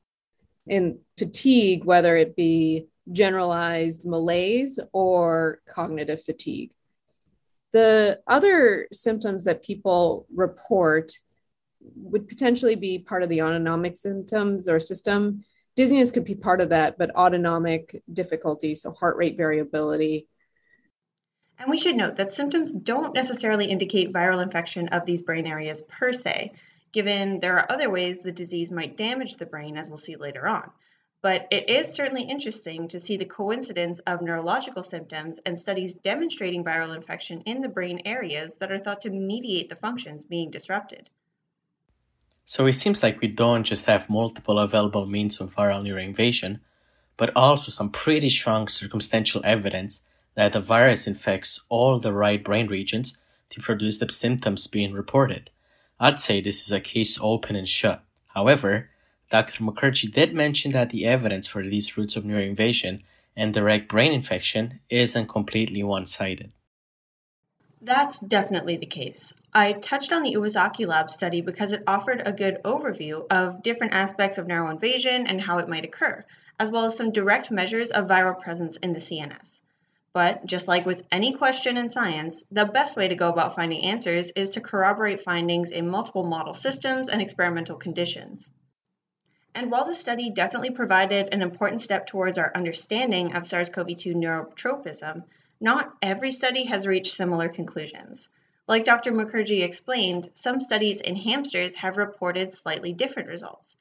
[0.69, 6.71] and fatigue, whether it be generalized malaise or cognitive fatigue.
[7.71, 11.11] The other symptoms that people report
[11.95, 15.43] would potentially be part of the autonomic symptoms or system
[15.79, 20.27] dizziness could be part of that, but autonomic difficulty, so heart rate variability.
[21.57, 25.81] And we should note that symptoms don't necessarily indicate viral infection of these brain areas
[25.83, 26.51] per se,
[26.91, 30.49] given there are other ways the disease might damage the brain, as we'll see later
[30.49, 30.69] on.
[31.21, 36.61] But it is certainly interesting to see the coincidence of neurological symptoms and studies demonstrating
[36.61, 41.09] viral infection in the brain areas that are thought to mediate the functions being disrupted.
[42.49, 46.61] So it seems like we don't just have multiple available means of viral neuroinvasion,
[47.15, 52.65] but also some pretty strong circumstantial evidence that the virus infects all the right brain
[52.65, 53.15] regions
[53.51, 55.51] to produce the symptoms being reported.
[55.99, 58.03] I'd say this is a case open and shut.
[58.33, 58.89] However,
[59.29, 59.63] Dr.
[59.63, 63.03] Mukherjee did mention that the evidence for these routes of neuroinvasion
[63.37, 66.51] and direct brain infection isn't completely one sided.
[67.81, 69.33] That's definitely the case.
[69.53, 73.93] I touched on the Iwasaki lab study because it offered a good overview of different
[73.93, 76.25] aspects of neuroinvasion and how it might occur,
[76.59, 79.61] as well as some direct measures of viral presence in the CNS.
[80.11, 83.85] But just like with any question in science, the best way to go about finding
[83.85, 88.51] answers is to corroborate findings in multiple model systems and experimental conditions.
[89.55, 93.95] And while the study definitely provided an important step towards our understanding of SARS CoV
[93.95, 95.23] 2 neurotropism,
[95.61, 98.27] not every study has reached similar conclusions.
[98.67, 99.11] Like Dr.
[99.11, 103.75] Mukherjee explained, some studies in hamsters have reported slightly different results.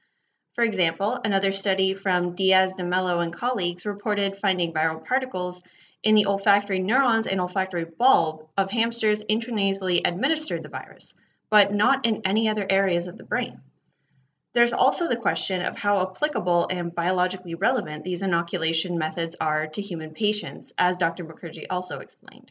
[0.55, 5.63] For example, another study from Diaz de Mello and colleagues reported finding viral particles
[6.03, 11.15] in the olfactory neurons and olfactory bulb of hamsters intranasally administered the virus,
[11.51, 13.61] but not in any other areas of the brain.
[14.59, 19.81] There's also the question of how applicable and biologically relevant these inoculation methods are to
[19.81, 21.25] human patients, as Dr.
[21.25, 22.51] Mukherjee also explained.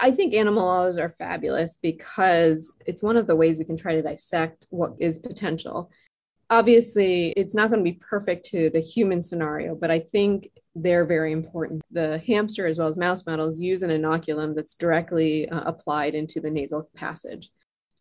[0.00, 3.94] I think animal models are fabulous because it's one of the ways we can try
[3.94, 5.90] to dissect what is potential.
[6.48, 11.04] Obviously, it's not going to be perfect to the human scenario, but I think they're
[11.04, 11.82] very important.
[11.90, 16.40] The hamster as well as mouse models use an inoculum that's directly uh, applied into
[16.40, 17.50] the nasal passage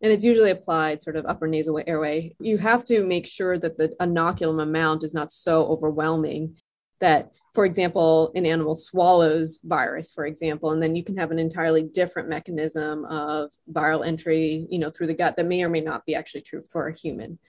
[0.04, 2.36] and it's usually applied sort of upper nasal airway.
[2.40, 6.58] You have to make sure that the inoculum amount is not so overwhelming
[7.00, 11.40] that, for example, an animal swallows virus, for example, and then you can have an
[11.40, 15.82] entirely different mechanism of viral entry, you know, through the gut that may or may
[15.82, 17.40] not be actually true for a human.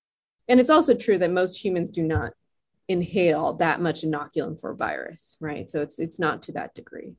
[0.47, 2.35] And it's also true that most humans do not
[2.87, 5.69] inhale that much inoculum for virus, right?
[5.69, 7.15] So it's it's not to that degree.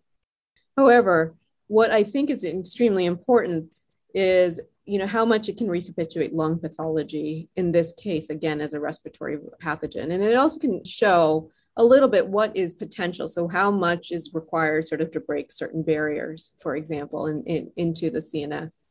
[0.78, 1.36] However,
[1.68, 3.76] what I think is extremely important
[4.14, 8.74] is you know how much it can recapitulate lung pathology in this case again as
[8.74, 10.12] a respiratory pathogen.
[10.12, 13.28] And it also can show a little bit what is potential.
[13.28, 17.72] So how much is required sort of to break certain barriers for example in, in
[17.76, 18.86] into the cns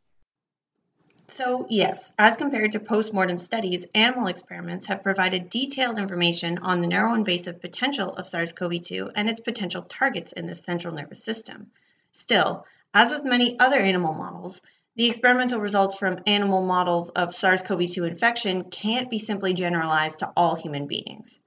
[1.27, 6.89] so, yes, as compared to postmortem studies, animal experiments have provided detailed information on the
[6.89, 11.71] neuroinvasive potential of SARS CoV 2 and its potential targets in the central nervous system.
[12.13, 14.61] Still, as with many other animal models,
[14.97, 20.21] the experimental results from animal models of SARS CoV 2 infection can't be simply generalized
[20.21, 21.41] to all human beings.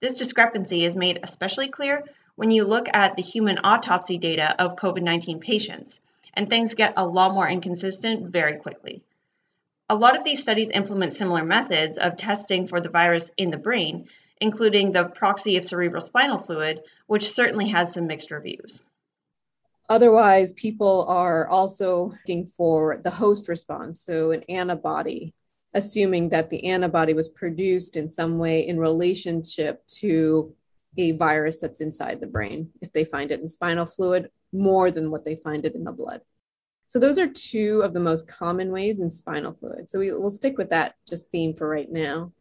[0.00, 2.04] This discrepancy is made especially clear
[2.36, 6.00] when you look at the human autopsy data of COVID 19 patients,
[6.32, 9.02] and things get a lot more inconsistent very quickly.
[9.90, 13.58] A lot of these studies implement similar methods of testing for the virus in the
[13.58, 14.08] brain,
[14.40, 18.84] including the proxy of cerebrospinal fluid, which certainly has some mixed reviews.
[19.88, 25.32] Otherwise, people are also looking for the host response, so an antibody,
[25.74, 30.52] assuming that the antibody was produced in some way in relationship to
[30.98, 35.10] a virus that's inside the brain, if they find it in spinal fluid more than
[35.10, 36.20] what they find it in the blood.
[36.88, 39.88] So those are two of the most common ways in spinal fluid.
[39.88, 42.32] So we, will stick with that just theme for right now.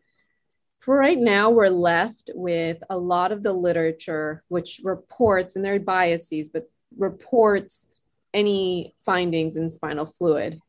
[0.78, 5.76] For right now, we're left with a lot of the literature which reports, and there
[5.76, 7.88] are biases, but reports
[8.34, 10.60] any findings in spinal fluid.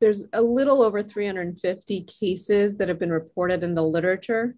[0.00, 4.54] There's a little over 350 cases that have been reported in the literature.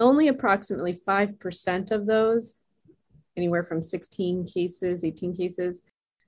[0.00, 2.56] Only approximately 5% of those,
[3.36, 5.82] anywhere from 16 cases, 18 cases,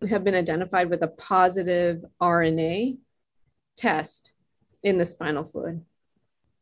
[0.09, 2.99] have been identified with a positive RNA
[3.77, 4.33] test
[4.83, 5.83] in the spinal fluid.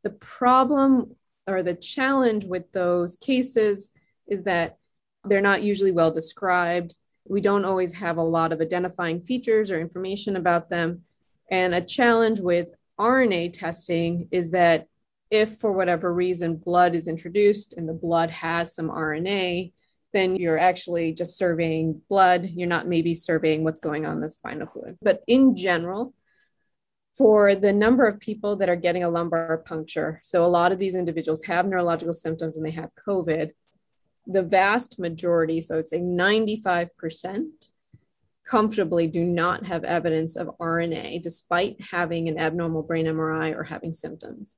[0.03, 1.17] The problem
[1.47, 3.91] or the challenge with those cases
[4.27, 4.79] is that
[5.25, 6.95] they're not usually well described.
[7.29, 11.03] We don't always have a lot of identifying features or information about them.
[11.51, 14.87] And a challenge with RNA testing is that
[15.31, 19.73] if for whatever reason blood is introduced and the blood has some RNA,
[20.13, 22.49] then you're actually just surveying blood.
[22.55, 24.97] You're not maybe surveying what's going on in the spinal fluid.
[25.03, 26.15] But in general,
[27.17, 30.79] for the number of people that are getting a lumbar puncture, so a lot of
[30.79, 33.51] these individuals have neurological symptoms and they have COVID,
[34.27, 37.47] the vast majority, so it's a 95%,
[38.47, 43.93] comfortably do not have evidence of RNA despite having an abnormal brain MRI or having
[43.93, 44.55] symptoms.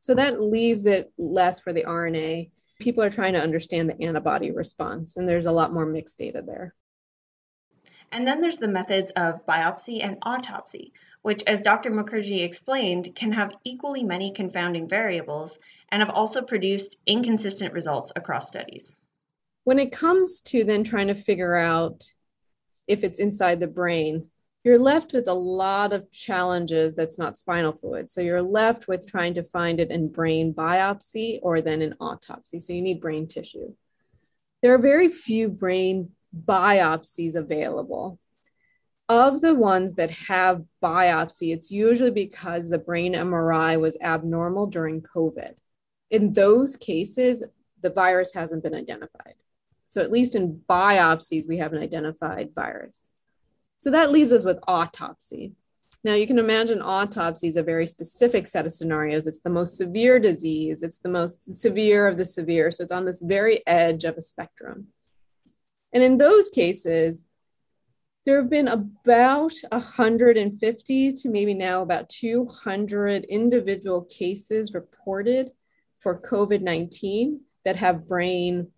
[0.00, 4.50] So that leaves it less for the RNA people are trying to understand the antibody
[4.50, 6.74] response, and there's a lot more mixed data there.
[8.12, 10.92] And then there's the methods of biopsy and autopsy,
[11.22, 11.90] which, as Dr.
[11.90, 15.58] Mukherjee explained, can have equally many confounding variables
[15.90, 18.96] and have also produced inconsistent results across studies.
[19.68, 22.14] When it comes to then trying to figure out
[22.86, 24.28] if it's inside the brain,
[24.64, 28.10] you're left with a lot of challenges that's not spinal fluid.
[28.10, 32.60] So you're left with trying to find it in brain biopsy or then in autopsy.
[32.60, 33.74] So you need brain tissue.
[34.62, 38.18] There are very few brain biopsies available.
[39.06, 45.02] Of the ones that have biopsy, it's usually because the brain MRI was abnormal during
[45.02, 45.56] COVID.
[46.10, 47.44] In those cases,
[47.82, 49.34] the virus hasn't been identified.
[49.88, 53.00] So, at least in biopsies, we have an identified virus.
[53.80, 55.52] So that leaves us with autopsy.
[56.04, 59.26] Now, you can imagine autopsy is a very specific set of scenarios.
[59.26, 62.70] It's the most severe disease, it's the most severe of the severe.
[62.70, 64.88] So it's on this very edge of a spectrum.
[65.92, 67.24] And in those cases,
[68.26, 75.52] there have been about 150 to maybe now about 200 individual cases reported
[75.98, 78.68] for COVID 19 that have brain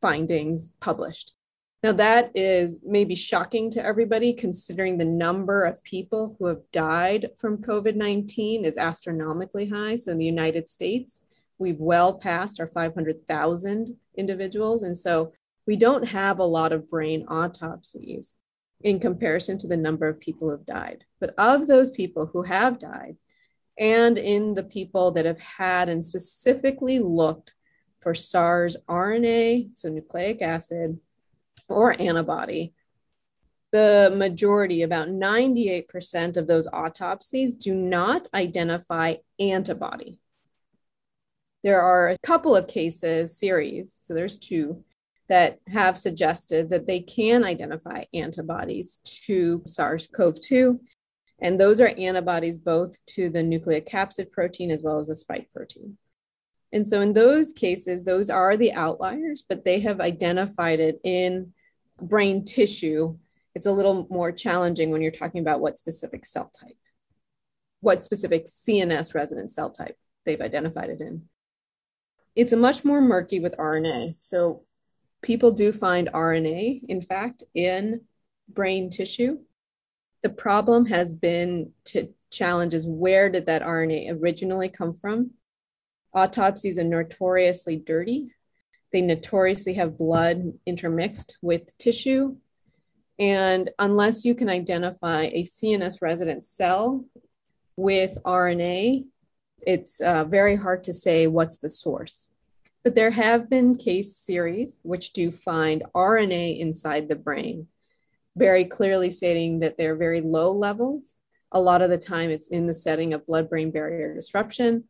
[0.00, 1.34] findings published.
[1.82, 7.30] Now, that is maybe shocking to everybody considering the number of people who have died
[7.38, 9.96] from COVID 19 is astronomically high.
[9.96, 11.22] So, in the United States,
[11.58, 14.82] we've well passed our 500,000 individuals.
[14.82, 15.32] And so,
[15.66, 18.36] we don't have a lot of brain autopsies
[18.82, 21.04] in comparison to the number of people who have died.
[21.18, 23.16] But of those people who have died,
[23.78, 27.54] and in the people that have had and specifically looked
[28.00, 30.98] for SARS RNA, so nucleic acid,
[31.68, 32.74] or antibody,
[33.72, 40.18] the majority, about 98% of those autopsies, do not identify antibody.
[41.62, 44.84] There are a couple of cases, series, so there's two,
[45.28, 50.80] that have suggested that they can identify antibodies to SARS CoV 2.
[51.40, 55.96] And those are antibodies both to the nucleocapsid protein as well as the spike protein.
[56.72, 61.52] And so, in those cases, those are the outliers, but they have identified it in
[62.00, 63.16] brain tissue
[63.54, 66.76] it's a little more challenging when you're talking about what specific cell type,
[67.80, 71.22] what specific CNS resident cell type they've identified it in.
[72.36, 74.16] It's a much more murky with RNA.
[74.20, 74.62] So
[75.22, 78.02] people do find RNA, in fact, in
[78.48, 79.38] brain tissue.
[80.22, 85.32] The problem has been to challenge is where did that RNA originally come from?
[86.12, 88.32] Autopsies are notoriously dirty.
[88.92, 92.36] They notoriously have blood intermixed with tissue.
[93.18, 97.04] And unless you can identify a CNS resident cell
[97.76, 99.04] with RNA,
[99.66, 102.28] it's uh, very hard to say what's the source.
[102.82, 107.68] But there have been case series which do find RNA inside the brain,
[108.36, 111.14] very clearly stating that they're very low levels.
[111.52, 114.84] A lot of the time, it's in the setting of blood brain barrier disruption,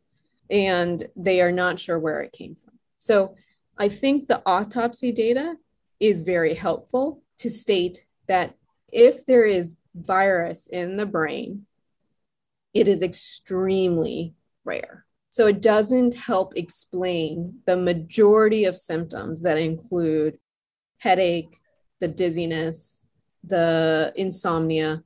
[0.51, 2.77] and they are not sure where it came from.
[2.97, 3.35] So
[3.77, 5.55] I think the autopsy data
[5.99, 8.55] is very helpful to state that
[8.91, 11.65] if there is virus in the brain,
[12.73, 14.35] it is extremely
[14.65, 15.05] rare.
[15.29, 20.37] So it doesn't help explain the majority of symptoms that include
[20.97, 21.57] headache,
[22.01, 23.01] the dizziness,
[23.43, 25.03] the insomnia.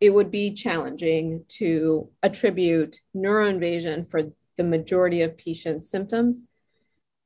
[0.00, 4.22] It would be challenging to attribute neuroinvasion for
[4.56, 6.42] the majority of patients' symptoms.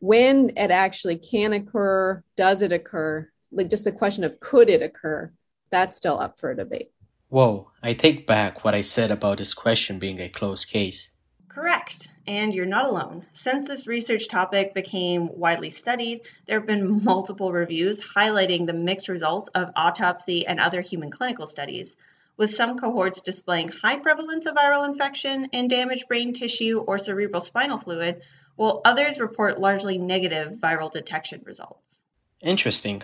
[0.00, 3.28] When it actually can occur, does it occur?
[3.50, 5.32] Like just the question of could it occur,
[5.70, 6.90] that's still up for debate.
[7.28, 11.10] Whoa, I take back what I said about this question being a closed case.
[11.48, 13.26] Correct, and you're not alone.
[13.32, 19.08] Since this research topic became widely studied, there have been multiple reviews highlighting the mixed
[19.08, 21.96] results of autopsy and other human clinical studies,
[22.38, 27.42] with some cohorts displaying high prevalence of viral infection and damaged brain tissue or cerebral
[27.42, 28.22] spinal fluid,
[28.56, 32.00] while others report largely negative viral detection results.
[32.42, 33.02] Interesting.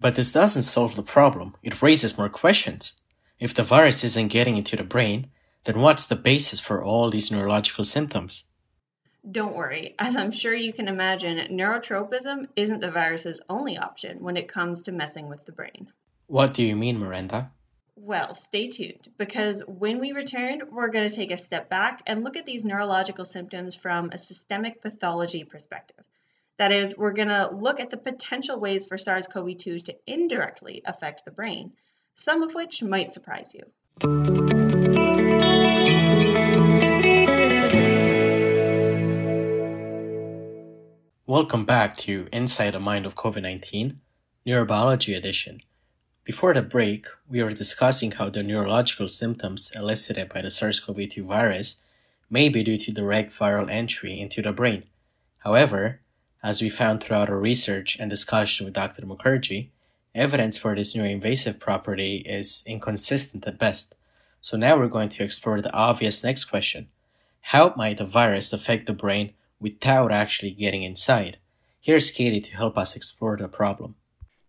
[0.00, 2.94] But this doesn't solve the problem, it raises more questions.
[3.38, 5.30] If the virus isn't getting into the brain,
[5.64, 8.46] then what's the basis for all these neurological symptoms?
[9.30, 14.38] Don't worry, as I'm sure you can imagine, neurotropism isn't the virus's only option when
[14.38, 15.92] it comes to messing with the brain.
[16.26, 17.50] What do you mean, Miranda?
[18.02, 22.24] Well, stay tuned because when we return, we're going to take a step back and
[22.24, 26.02] look at these neurological symptoms from a systemic pathology perspective.
[26.56, 29.96] That is, we're going to look at the potential ways for SARS CoV 2 to
[30.06, 31.72] indirectly affect the brain,
[32.14, 33.64] some of which might surprise you.
[41.26, 44.00] Welcome back to Inside the Mind of COVID 19,
[44.46, 45.60] Neurobiology Edition.
[46.24, 51.08] Before the break, we were discussing how the neurological symptoms elicited by the SARS CoV
[51.08, 51.76] 2 virus
[52.28, 54.84] may be due to direct viral entry into the brain.
[55.38, 56.00] However,
[56.42, 59.02] as we found throughout our research and discussion with Dr.
[59.02, 59.68] Mukherjee,
[60.14, 63.94] evidence for this neuroinvasive property is inconsistent at best.
[64.40, 66.88] So now we're going to explore the obvious next question
[67.40, 71.38] How might a virus affect the brain without actually getting inside.
[71.80, 73.94] Here's Katie to help us explore the problem.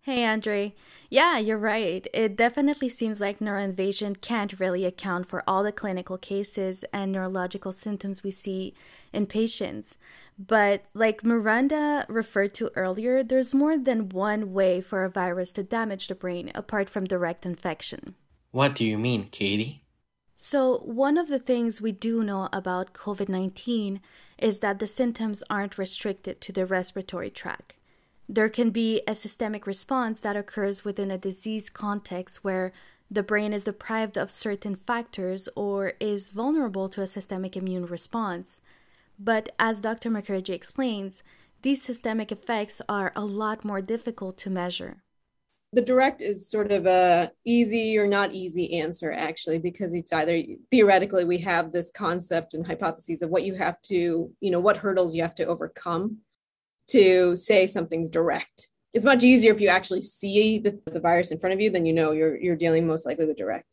[0.02, 0.74] Hey, Andre.
[1.12, 2.08] Yeah, you're right.
[2.14, 7.74] It definitely seems like neuroinvasion can't really account for all the clinical cases and neurological
[7.74, 8.74] symptoms we see
[9.12, 9.98] in patients.
[10.40, 15.64] But like Miranda referred to earlier, there's more than one way for a virus to
[15.64, 18.16] damage the brain apart from direct infection.
[18.52, 19.84] What do you mean, Katie?
[20.38, 24.00] So, one of the things we do know about COVID 19
[24.38, 27.74] is that the symptoms aren't restricted to the respiratory tract.
[28.32, 32.72] There can be a systemic response that occurs within a disease context where
[33.10, 38.62] the brain is deprived of certain factors or is vulnerable to a systemic immune response.
[39.20, 40.10] But as Dr.
[40.10, 41.24] Mukherjee explains,
[41.62, 45.04] these systemic effects are a lot more difficult to measure
[45.74, 50.44] the direct is sort of a easy or not easy answer actually because it's either
[50.70, 54.76] theoretically we have this concept and hypotheses of what you have to you know what
[54.76, 56.18] hurdles you have to overcome
[56.92, 58.70] to say something's direct.
[58.94, 61.86] It's much easier if you actually see the, the virus in front of you then
[61.86, 63.66] you know you're you're dealing most likely with direct.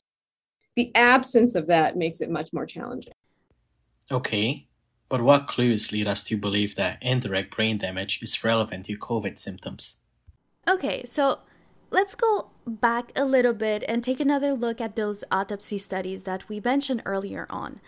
[0.76, 3.14] The absence of that makes it much more challenging.
[4.10, 4.66] Okay
[5.10, 9.38] but what clues lead us to believe that indirect brain damage is relevant to covid
[9.38, 9.96] symptoms?
[10.68, 11.40] Okay so
[11.90, 16.46] Let's go back a little bit and take another look at those autopsy studies that
[16.48, 17.80] we mentioned earlier on.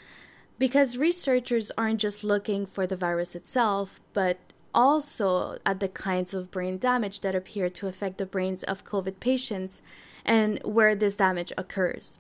[0.59, 4.39] Because researchers aren't just looking for the virus itself, but
[4.75, 9.21] also at the kinds of brain damage that appear to affect the brains of COVID
[9.21, 9.81] patients
[10.25, 12.19] and where this damage occurs.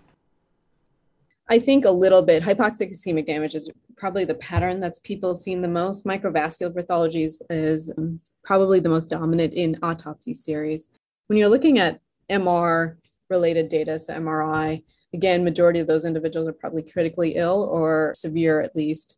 [1.49, 2.43] I think a little bit.
[2.43, 6.05] Hypoxic ischemic damage is probably the pattern that's people seen the most.
[6.05, 10.89] Microvascular pathologies is um, probably the most dominant in autopsy series
[11.31, 12.97] when you're looking at MR
[13.29, 14.83] related data, so MRI.
[15.15, 19.17] Again, majority of those individuals are probably critically ill or severe at least.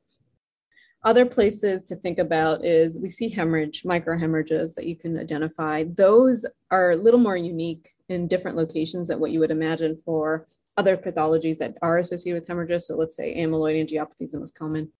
[1.04, 5.84] Other places to think about is we see hemorrhage, microhemorrhages that you can identify.
[5.84, 10.46] Those are a little more unique in different locations than what you would imagine for
[10.76, 12.86] other pathologies that are associated with hemorrhages.
[12.86, 14.90] So let's say amyloid angiopathy is the most common.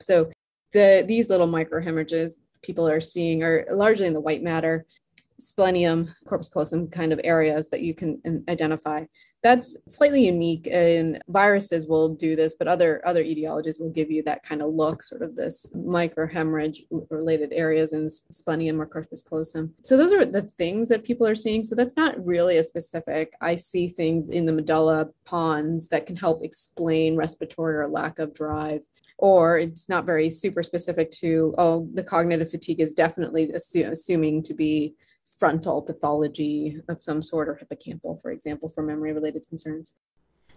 [0.00, 0.30] So
[0.72, 4.86] the these little microhemorrhages people are seeing are largely in the white matter,
[5.40, 9.04] splenium, corpus callosum kind of areas that you can identify
[9.42, 14.22] that's slightly unique and viruses will do this but other other etiologies will give you
[14.22, 16.80] that kind of look sort of this microhemorrhage
[17.10, 19.72] related areas in splenium or corpus callosum.
[19.82, 21.62] So those are the things that people are seeing.
[21.62, 26.16] So that's not really a specific i see things in the medulla pons that can
[26.16, 28.80] help explain respiratory or lack of drive
[29.18, 34.42] or it's not very super specific to oh the cognitive fatigue is definitely assu- assuming
[34.42, 34.94] to be
[35.40, 39.94] frontal pathology of some sort or hippocampal, for example, for memory related concerns.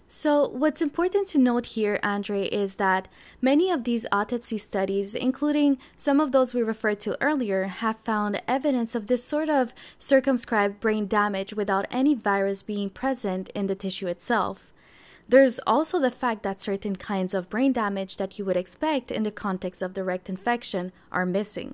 [0.10, 3.08] So, what's important to note here, Andre, is that
[3.42, 8.42] many of these autopsy studies, including some of those we referred to earlier, have found
[8.48, 13.76] evidence of this sort of circumscribed brain damage without any virus being present in the
[13.76, 14.72] tissue itself.
[15.28, 19.24] There's also the fact that certain kinds of brain damage that you would expect in
[19.24, 21.74] the context of direct infection are missing.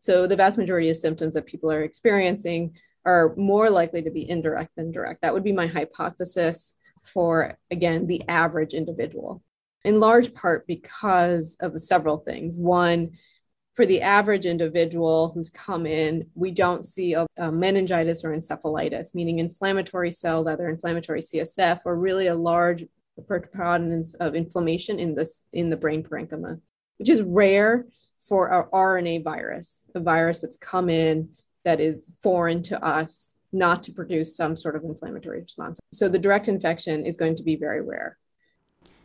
[0.00, 4.28] So the vast majority of symptoms that people are experiencing are more likely to be
[4.28, 5.22] indirect than direct.
[5.22, 9.42] That would be my hypothesis for, again, the average individual,
[9.84, 12.56] in large part because of several things.
[12.56, 13.12] One,
[13.74, 19.14] for the average individual who's come in, we don't see a, a, meningitis or encephalitis,
[19.14, 22.84] meaning inflammatory cells, either inflammatory CSF or really a large
[23.26, 26.60] preponderance of inflammation in this in the brain parenchyma,
[26.98, 27.86] which is rare
[28.20, 31.28] for our RNA virus, a virus that's come in
[31.64, 35.80] that is foreign to us, not to produce some sort of inflammatory response.
[35.92, 38.18] So the direct infection is going to be very rare.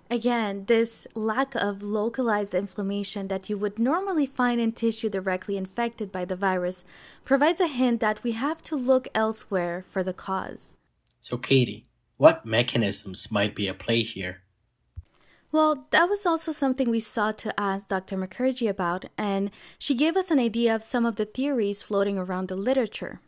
[0.10, 6.12] Again, this lack of localized inflammation that you would normally find in tissue directly infected
[6.12, 6.84] by the virus
[7.26, 10.76] provides a hint that we have to look elsewhere for the cause.
[11.22, 11.88] So, Katie,
[12.18, 14.43] what mechanisms might be at play here?
[15.54, 18.18] Well, that was also something we sought to ask Dr.
[18.18, 22.48] Mukherjee about, and she gave us an idea of some of the theories floating around
[22.48, 23.22] the literature.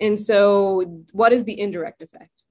[0.00, 2.44] And so, what is the indirect effect?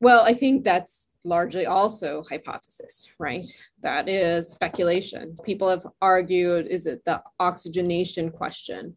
[0.00, 3.46] Well, I think that's largely also hypothesis, right?
[3.82, 5.36] That is speculation.
[5.44, 8.96] People have argued is it the oxygenation question,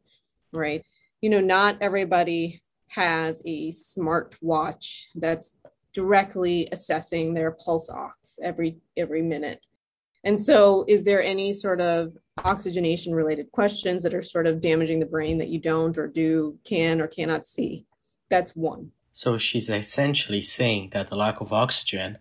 [0.52, 0.84] right?
[1.22, 5.54] You know, not everybody has a smart watch that's
[5.94, 9.62] directly assessing their pulse ox every every minute.
[10.24, 15.00] And so is there any sort of oxygenation related questions that are sort of damaging
[15.00, 17.86] the brain that you don't or do can or cannot see?
[18.30, 18.92] That's one.
[19.14, 22.18] So she's essentially saying that the lack of oxygen,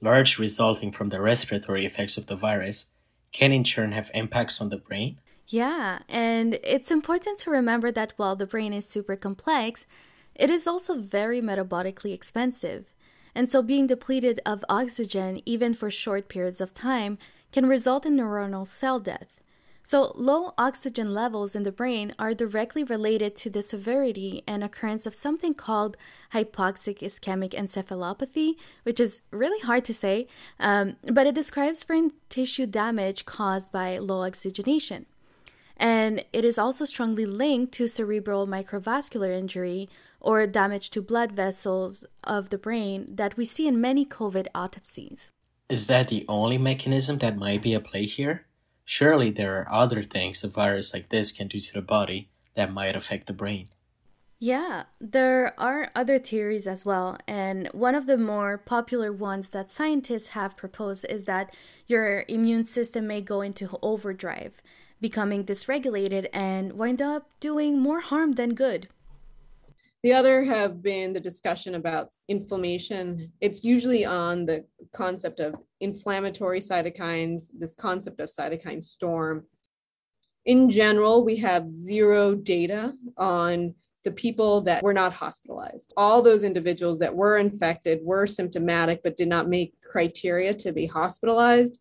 [0.00, 2.86] large resulting from the respiratory effects of the virus,
[3.32, 5.18] can in turn have impacts on the brain?
[5.46, 9.86] Yeah, and it's important to remember that while the brain is super complex,
[10.34, 12.86] it is also very metabolically expensive
[13.34, 17.18] and so being depleted of oxygen, even for short periods of time,
[17.52, 19.40] can result in neuronal cell death.
[19.82, 25.06] So, low oxygen levels in the brain are directly related to the severity and occurrence
[25.06, 25.96] of something called
[26.32, 28.54] hypoxic ischemic encephalopathy,
[28.84, 30.28] which is really hard to say,
[30.60, 35.06] um, but it describes brain tissue damage caused by low oxygenation.
[35.76, 39.88] And it is also strongly linked to cerebral microvascular injury,
[40.20, 45.32] or damage to blood vessels of the brain that we see in many COVID autopsies.
[45.68, 48.46] Is that the only mechanism that might be at play here?
[48.84, 52.72] Surely there are other things a virus like this can do to the body that
[52.72, 53.68] might affect the brain.
[54.42, 59.70] Yeah, there are other theories as well, and one of the more popular ones that
[59.70, 61.54] scientists have proposed is that
[61.86, 64.62] your immune system may go into overdrive,
[64.98, 68.88] becoming dysregulated and wind up doing more harm than good.
[70.02, 73.32] The other have been the discussion about inflammation.
[73.40, 79.44] It's usually on the concept of inflammatory cytokines, this concept of cytokine storm.
[80.46, 83.74] In general, we have zero data on
[84.04, 85.92] the people that were not hospitalized.
[85.98, 90.86] All those individuals that were infected were symptomatic but did not make criteria to be
[90.86, 91.78] hospitalized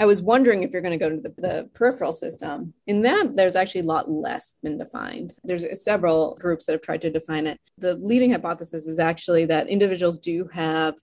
[0.00, 2.72] I was wondering if you're going to go to the, the, peripheral system.
[2.86, 5.34] In that, there's actually a lot less been defined.
[5.44, 7.60] There's several groups that have tried to define it.
[7.76, 10.94] The leading hypothesis is actually that individuals do have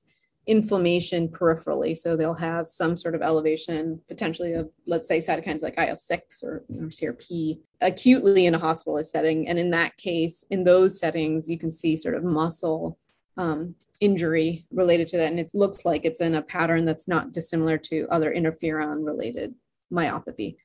[0.48, 1.96] inflammation peripherally.
[1.96, 6.44] So they'll have some sort of elevation, potentially of, let's say, cytokines like IL 6
[6.44, 9.48] or, or CRP acutely in a hospitalist setting.
[9.48, 12.98] And in that case, in those settings, you can see sort of muscle
[13.38, 15.32] um, injury related to that.
[15.32, 19.54] And it looks like it's in a pattern that's not dissimilar to other interferon related
[19.92, 20.58] myopathy.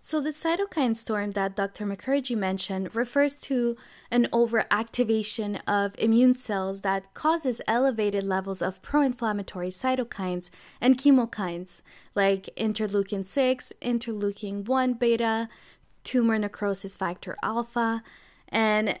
[0.00, 1.84] So, the cytokine storm that Dr.
[1.84, 3.76] Mukherjee mentioned refers to
[4.08, 10.48] an overactivation of immune cells that causes elevated levels of pro inflammatory cytokines
[10.80, 11.82] and chemokines
[12.14, 15.48] like interleukin 6, interleukin 1 beta,
[16.04, 18.00] tumor necrosis factor alpha,
[18.48, 19.00] and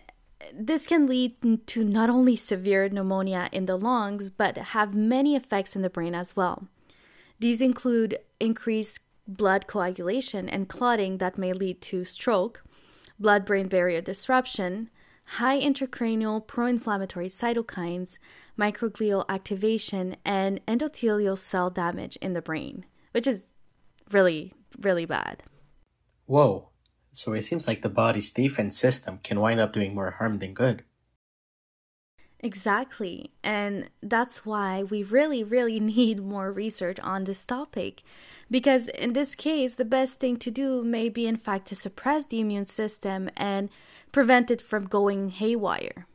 [0.52, 5.76] this can lead to not only severe pneumonia in the lungs, but have many effects
[5.76, 6.68] in the brain as well.
[7.38, 12.64] These include increased blood coagulation and clotting that may lead to stroke,
[13.18, 14.90] blood brain barrier disruption,
[15.24, 18.18] high intracranial pro inflammatory cytokines,
[18.58, 23.46] microglial activation, and endothelial cell damage in the brain, which is
[24.10, 25.42] really, really bad.
[26.26, 26.70] Whoa,
[27.16, 30.54] so it seems like the body's defense system can wind up doing more harm than
[30.54, 30.84] good.
[32.40, 33.30] Exactly.
[33.42, 38.02] And that's why we really, really need more research on this topic
[38.50, 42.26] because in this case, the best thing to do may be, in fact, to suppress
[42.26, 43.70] the immune system and
[44.12, 46.06] prevent it from going haywire.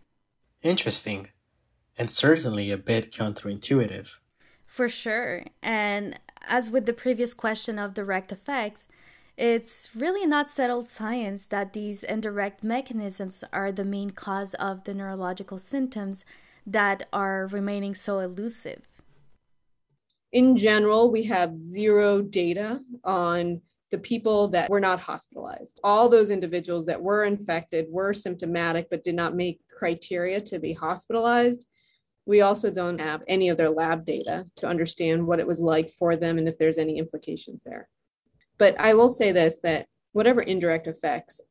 [0.62, 1.30] Interesting,
[1.98, 4.18] and certainly a bit counterintuitive.
[4.66, 5.46] For sure.
[5.62, 8.88] And as with the previous question of direct effects,
[9.38, 14.94] it's really not settled science that these indirect mechanisms are the main cause of the
[14.94, 16.26] neurological symptoms
[16.66, 18.88] that are remaining so elusive
[20.32, 23.62] in general, we have zero data on
[23.92, 25.82] the people that were not hospitalized.
[25.84, 30.72] All those individuals that were infected were symptomatic but did not make criteria to be
[30.72, 31.66] hospitalized.
[32.26, 35.90] We also don't have any of their lab data to understand what it was like
[35.90, 37.90] for them and if there's any implications there.
[38.62, 41.42] But I will say this that whatever indirect effects,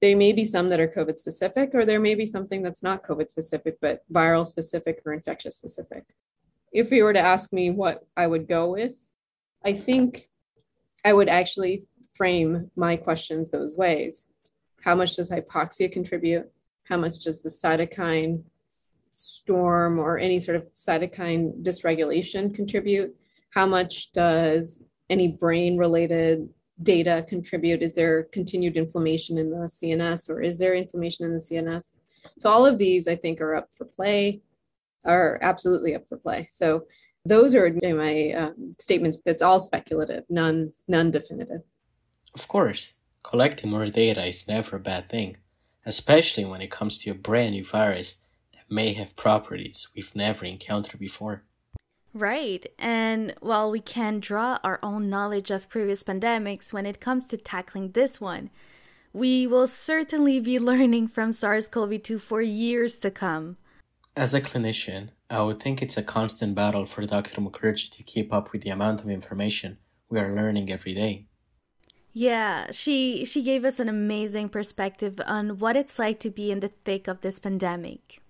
[0.00, 3.06] there may be some that are COVID specific, or there may be something that's not
[3.06, 6.04] COVID specific, but viral specific or infectious specific
[6.74, 9.00] if you were to ask me what I would go with,
[9.64, 10.28] I think
[11.04, 14.26] I would actually frame my questions those ways.
[14.82, 16.50] How much does hypoxia contribute?
[16.82, 18.42] How much does the cytokine
[19.12, 23.14] storm or any sort of cytokine dysregulation contribute?
[23.50, 26.48] How much does any brain related
[26.82, 27.82] data contribute?
[27.82, 31.96] Is there continued inflammation in the CNS or is there inflammation in the CNS?
[32.38, 34.40] So, all of these I think are up for play
[35.04, 36.48] are absolutely up for play.
[36.52, 36.86] So
[37.24, 39.18] those are my um, statements.
[39.24, 41.62] It's all speculative, none none definitive.
[42.34, 45.36] Of course, collecting more data is never a bad thing,
[45.86, 50.44] especially when it comes to a brand new virus that may have properties we've never
[50.44, 51.44] encountered before.
[52.14, 52.64] Right.
[52.78, 57.36] And while we can draw our own knowledge of previous pandemics when it comes to
[57.36, 58.50] tackling this one,
[59.12, 63.56] we will certainly be learning from SARS CoV 2 for years to come.
[64.16, 67.40] As a clinician, I would think it's a constant battle for Dr.
[67.40, 71.26] Mukherjee to keep up with the amount of information we are learning every day.
[72.12, 76.60] Yeah, she she gave us an amazing perspective on what it's like to be in
[76.60, 78.22] the thick of this pandemic.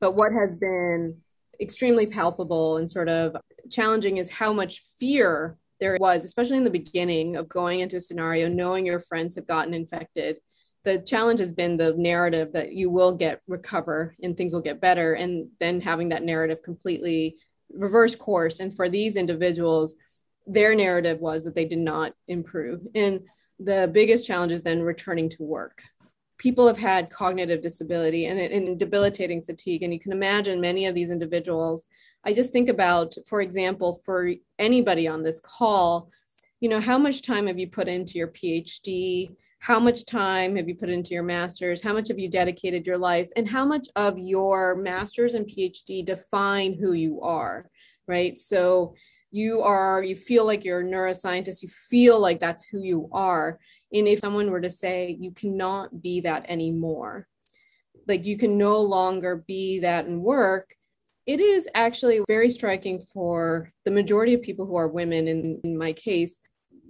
[0.00, 1.22] But what has been
[1.62, 3.36] extremely palpable and sort of
[3.70, 8.00] challenging is how much fear there was, especially in the beginning of going into a
[8.00, 10.36] scenario, knowing your friends have gotten infected.
[10.84, 14.80] The challenge has been the narrative that you will get recover and things will get
[14.80, 17.36] better and then having that narrative completely
[17.72, 18.60] reverse course.
[18.60, 19.94] And for these individuals
[20.46, 22.80] their narrative was that they did not improve.
[22.94, 23.20] And
[23.58, 25.82] the biggest challenge is then returning to work
[26.42, 29.84] people have had cognitive disability and, and debilitating fatigue.
[29.84, 31.86] And you can imagine many of these individuals.
[32.24, 36.10] I just think about for example for anybody on this call
[36.60, 40.68] you know how much time have you put into your phd how much time have
[40.68, 41.80] you put into your master's?
[41.80, 43.30] How much have you dedicated your life?
[43.36, 47.70] And how much of your master's and phd define who you are
[48.06, 48.38] right?
[48.38, 48.94] So
[49.30, 51.62] you are you feel like you're a neuroscientist.
[51.62, 53.58] You feel like that's who you are
[53.92, 57.26] and if someone were to say you cannot be that anymore
[58.08, 60.74] like you can no longer be that in work
[61.26, 65.78] it is actually very striking for the majority of people who are women in, in
[65.78, 66.40] my case.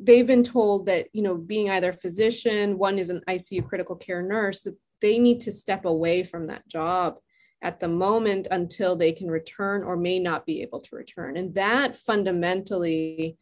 [0.00, 3.96] They've been told that you know being either a physician one is an icu critical
[3.96, 7.18] care nurse that they need to step away from that job
[7.60, 11.36] at the moment until they can return or may not be able to return.
[11.36, 13.36] And that fundamentally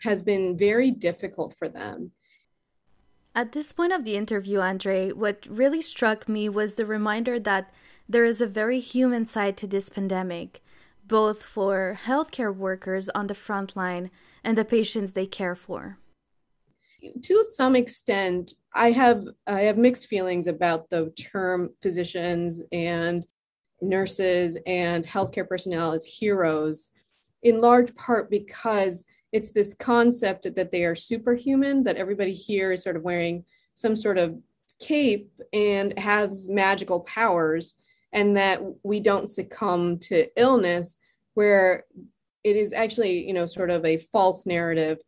[0.00, 2.10] has been very difficult for them
[3.34, 7.72] at this point of the interview andre what really struck me was the reminder that
[8.08, 10.60] there is a very human side to this pandemic
[11.06, 14.10] both for healthcare workers on the front line
[14.44, 15.98] and the patients they care for?
[17.22, 23.24] To some extent, I have I have mixed feelings about the term physicians and
[23.80, 26.90] nurses and healthcare personnel as heroes,
[27.42, 32.82] in large part because it's this concept that they are superhuman, that everybody here is
[32.82, 34.38] sort of wearing some sort of
[34.78, 37.74] cape and has magical powers,
[38.12, 40.98] and that we don't succumb to illness,
[41.34, 41.84] where
[42.44, 44.98] it is actually, you know, sort of a false narrative.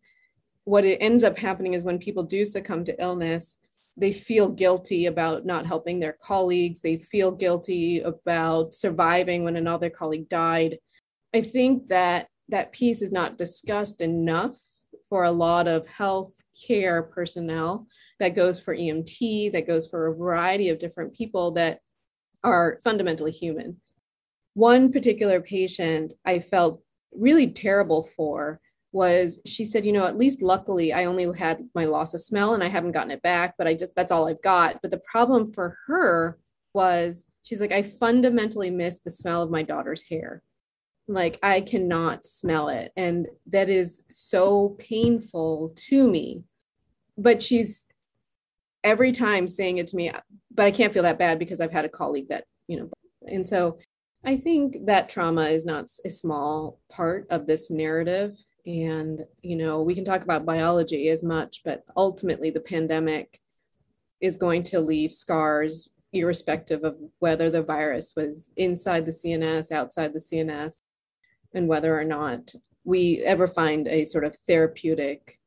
[0.64, 3.58] What it ends up happening is when people do succumb to illness,
[3.96, 6.80] they feel guilty about not helping their colleagues.
[6.80, 10.78] They feel guilty about surviving when another colleague died.
[11.34, 14.58] I think that that piece is not discussed enough
[15.08, 17.86] for a lot of health care personnel.
[18.20, 21.80] That goes for EMT, that goes for a variety of different people that
[22.42, 23.80] are fundamentally human.
[24.54, 26.82] One particular patient I felt
[27.12, 28.60] really terrible for
[28.92, 32.54] was she said, you know, at least luckily I only had my loss of smell
[32.54, 34.80] and I haven't gotten it back, but I just that's all I've got.
[34.82, 36.38] But the problem for her
[36.74, 40.42] was she's like, I fundamentally miss the smell of my daughter's hair.
[41.06, 42.92] Like I cannot smell it.
[42.96, 46.44] And that is so painful to me.
[47.16, 47.86] But she's
[48.82, 50.10] every time saying it to me,
[50.52, 52.90] but I can't feel that bad because I've had a colleague that, you know,
[53.26, 53.78] and so
[54.24, 59.82] I think that trauma is not a small part of this narrative and, you know,
[59.82, 63.40] we can talk about biology as much, but ultimately the pandemic
[64.20, 70.12] is going to leave scars irrespective of whether the virus was inside the CNS, outside
[70.12, 70.80] the CNS,
[71.54, 72.52] and whether or not
[72.84, 75.38] we ever find a sort of therapeutic,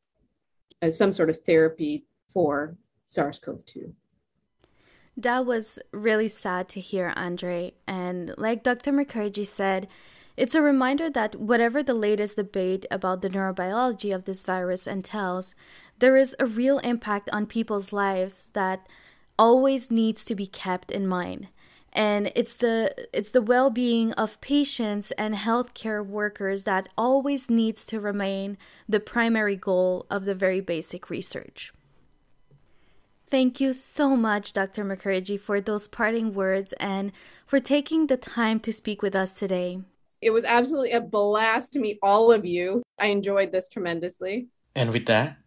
[0.82, 2.78] uh, some sort of therapy for
[3.08, 3.94] SARS CoV 2.
[5.18, 7.74] That was really sad to hear, Andre.
[7.88, 8.92] And like Dr.
[8.92, 9.88] Mukherjee said,
[10.36, 15.56] it's a reminder that whatever the latest debate about the neurobiology of this virus entails,
[15.98, 18.88] there is a real impact on people's lives that
[19.40, 21.48] always needs to be kept in mind.
[21.98, 28.00] And it's the it's the well-being of patients and healthcare workers that always needs to
[28.00, 31.74] remain the primary goal of the very basic research.
[33.30, 34.86] Thank you so much, Dr.
[34.86, 37.12] Mukherjee, for those parting words and
[37.48, 39.80] for taking the time to speak with us today.
[40.22, 42.84] It was absolutely a blast to meet all of you.
[43.00, 44.48] I enjoyed this tremendously.
[44.76, 45.38] And with that,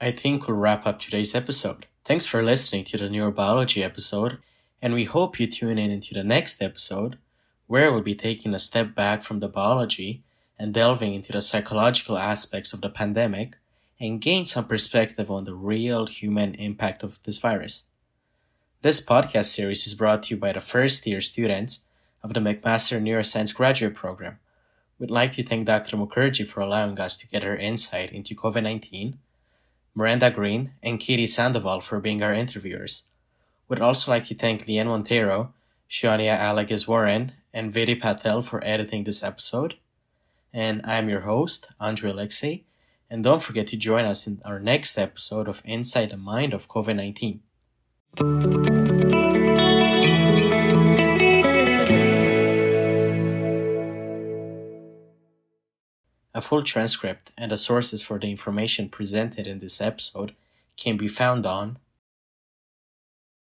[0.00, 1.86] I think we'll wrap up today's episode.
[2.04, 4.38] Thanks for listening to the neurobiology episode,
[4.82, 7.18] and we hope you tune in into the next episode,
[7.66, 10.22] where we'll be taking a step back from the biology
[10.58, 13.56] and delving into the psychological aspects of the pandemic
[13.98, 17.88] and gain some perspective on the real human impact of this virus.
[18.82, 21.84] This podcast series is brought to you by the first year students
[22.22, 24.38] of the McMaster Neuroscience Graduate Program.
[24.98, 25.96] We'd like to thank Dr.
[25.96, 29.18] Mukherjee for allowing us to get her insight into COVID 19,
[29.94, 33.08] Miranda Green, and Katie Sandoval for being our interviewers.
[33.68, 35.52] We'd also like to thank Leanne Montero,
[35.90, 39.74] Shania Alagas Warren, and Vidi Patel for editing this episode.
[40.52, 42.62] And I'm your host, Andre Alexei,
[43.10, 46.68] and don't forget to join us in our next episode of Inside the Mind of
[46.68, 47.40] COVID 19.
[56.34, 60.36] A full transcript and the sources for the information presented in this episode
[60.76, 61.78] can be found on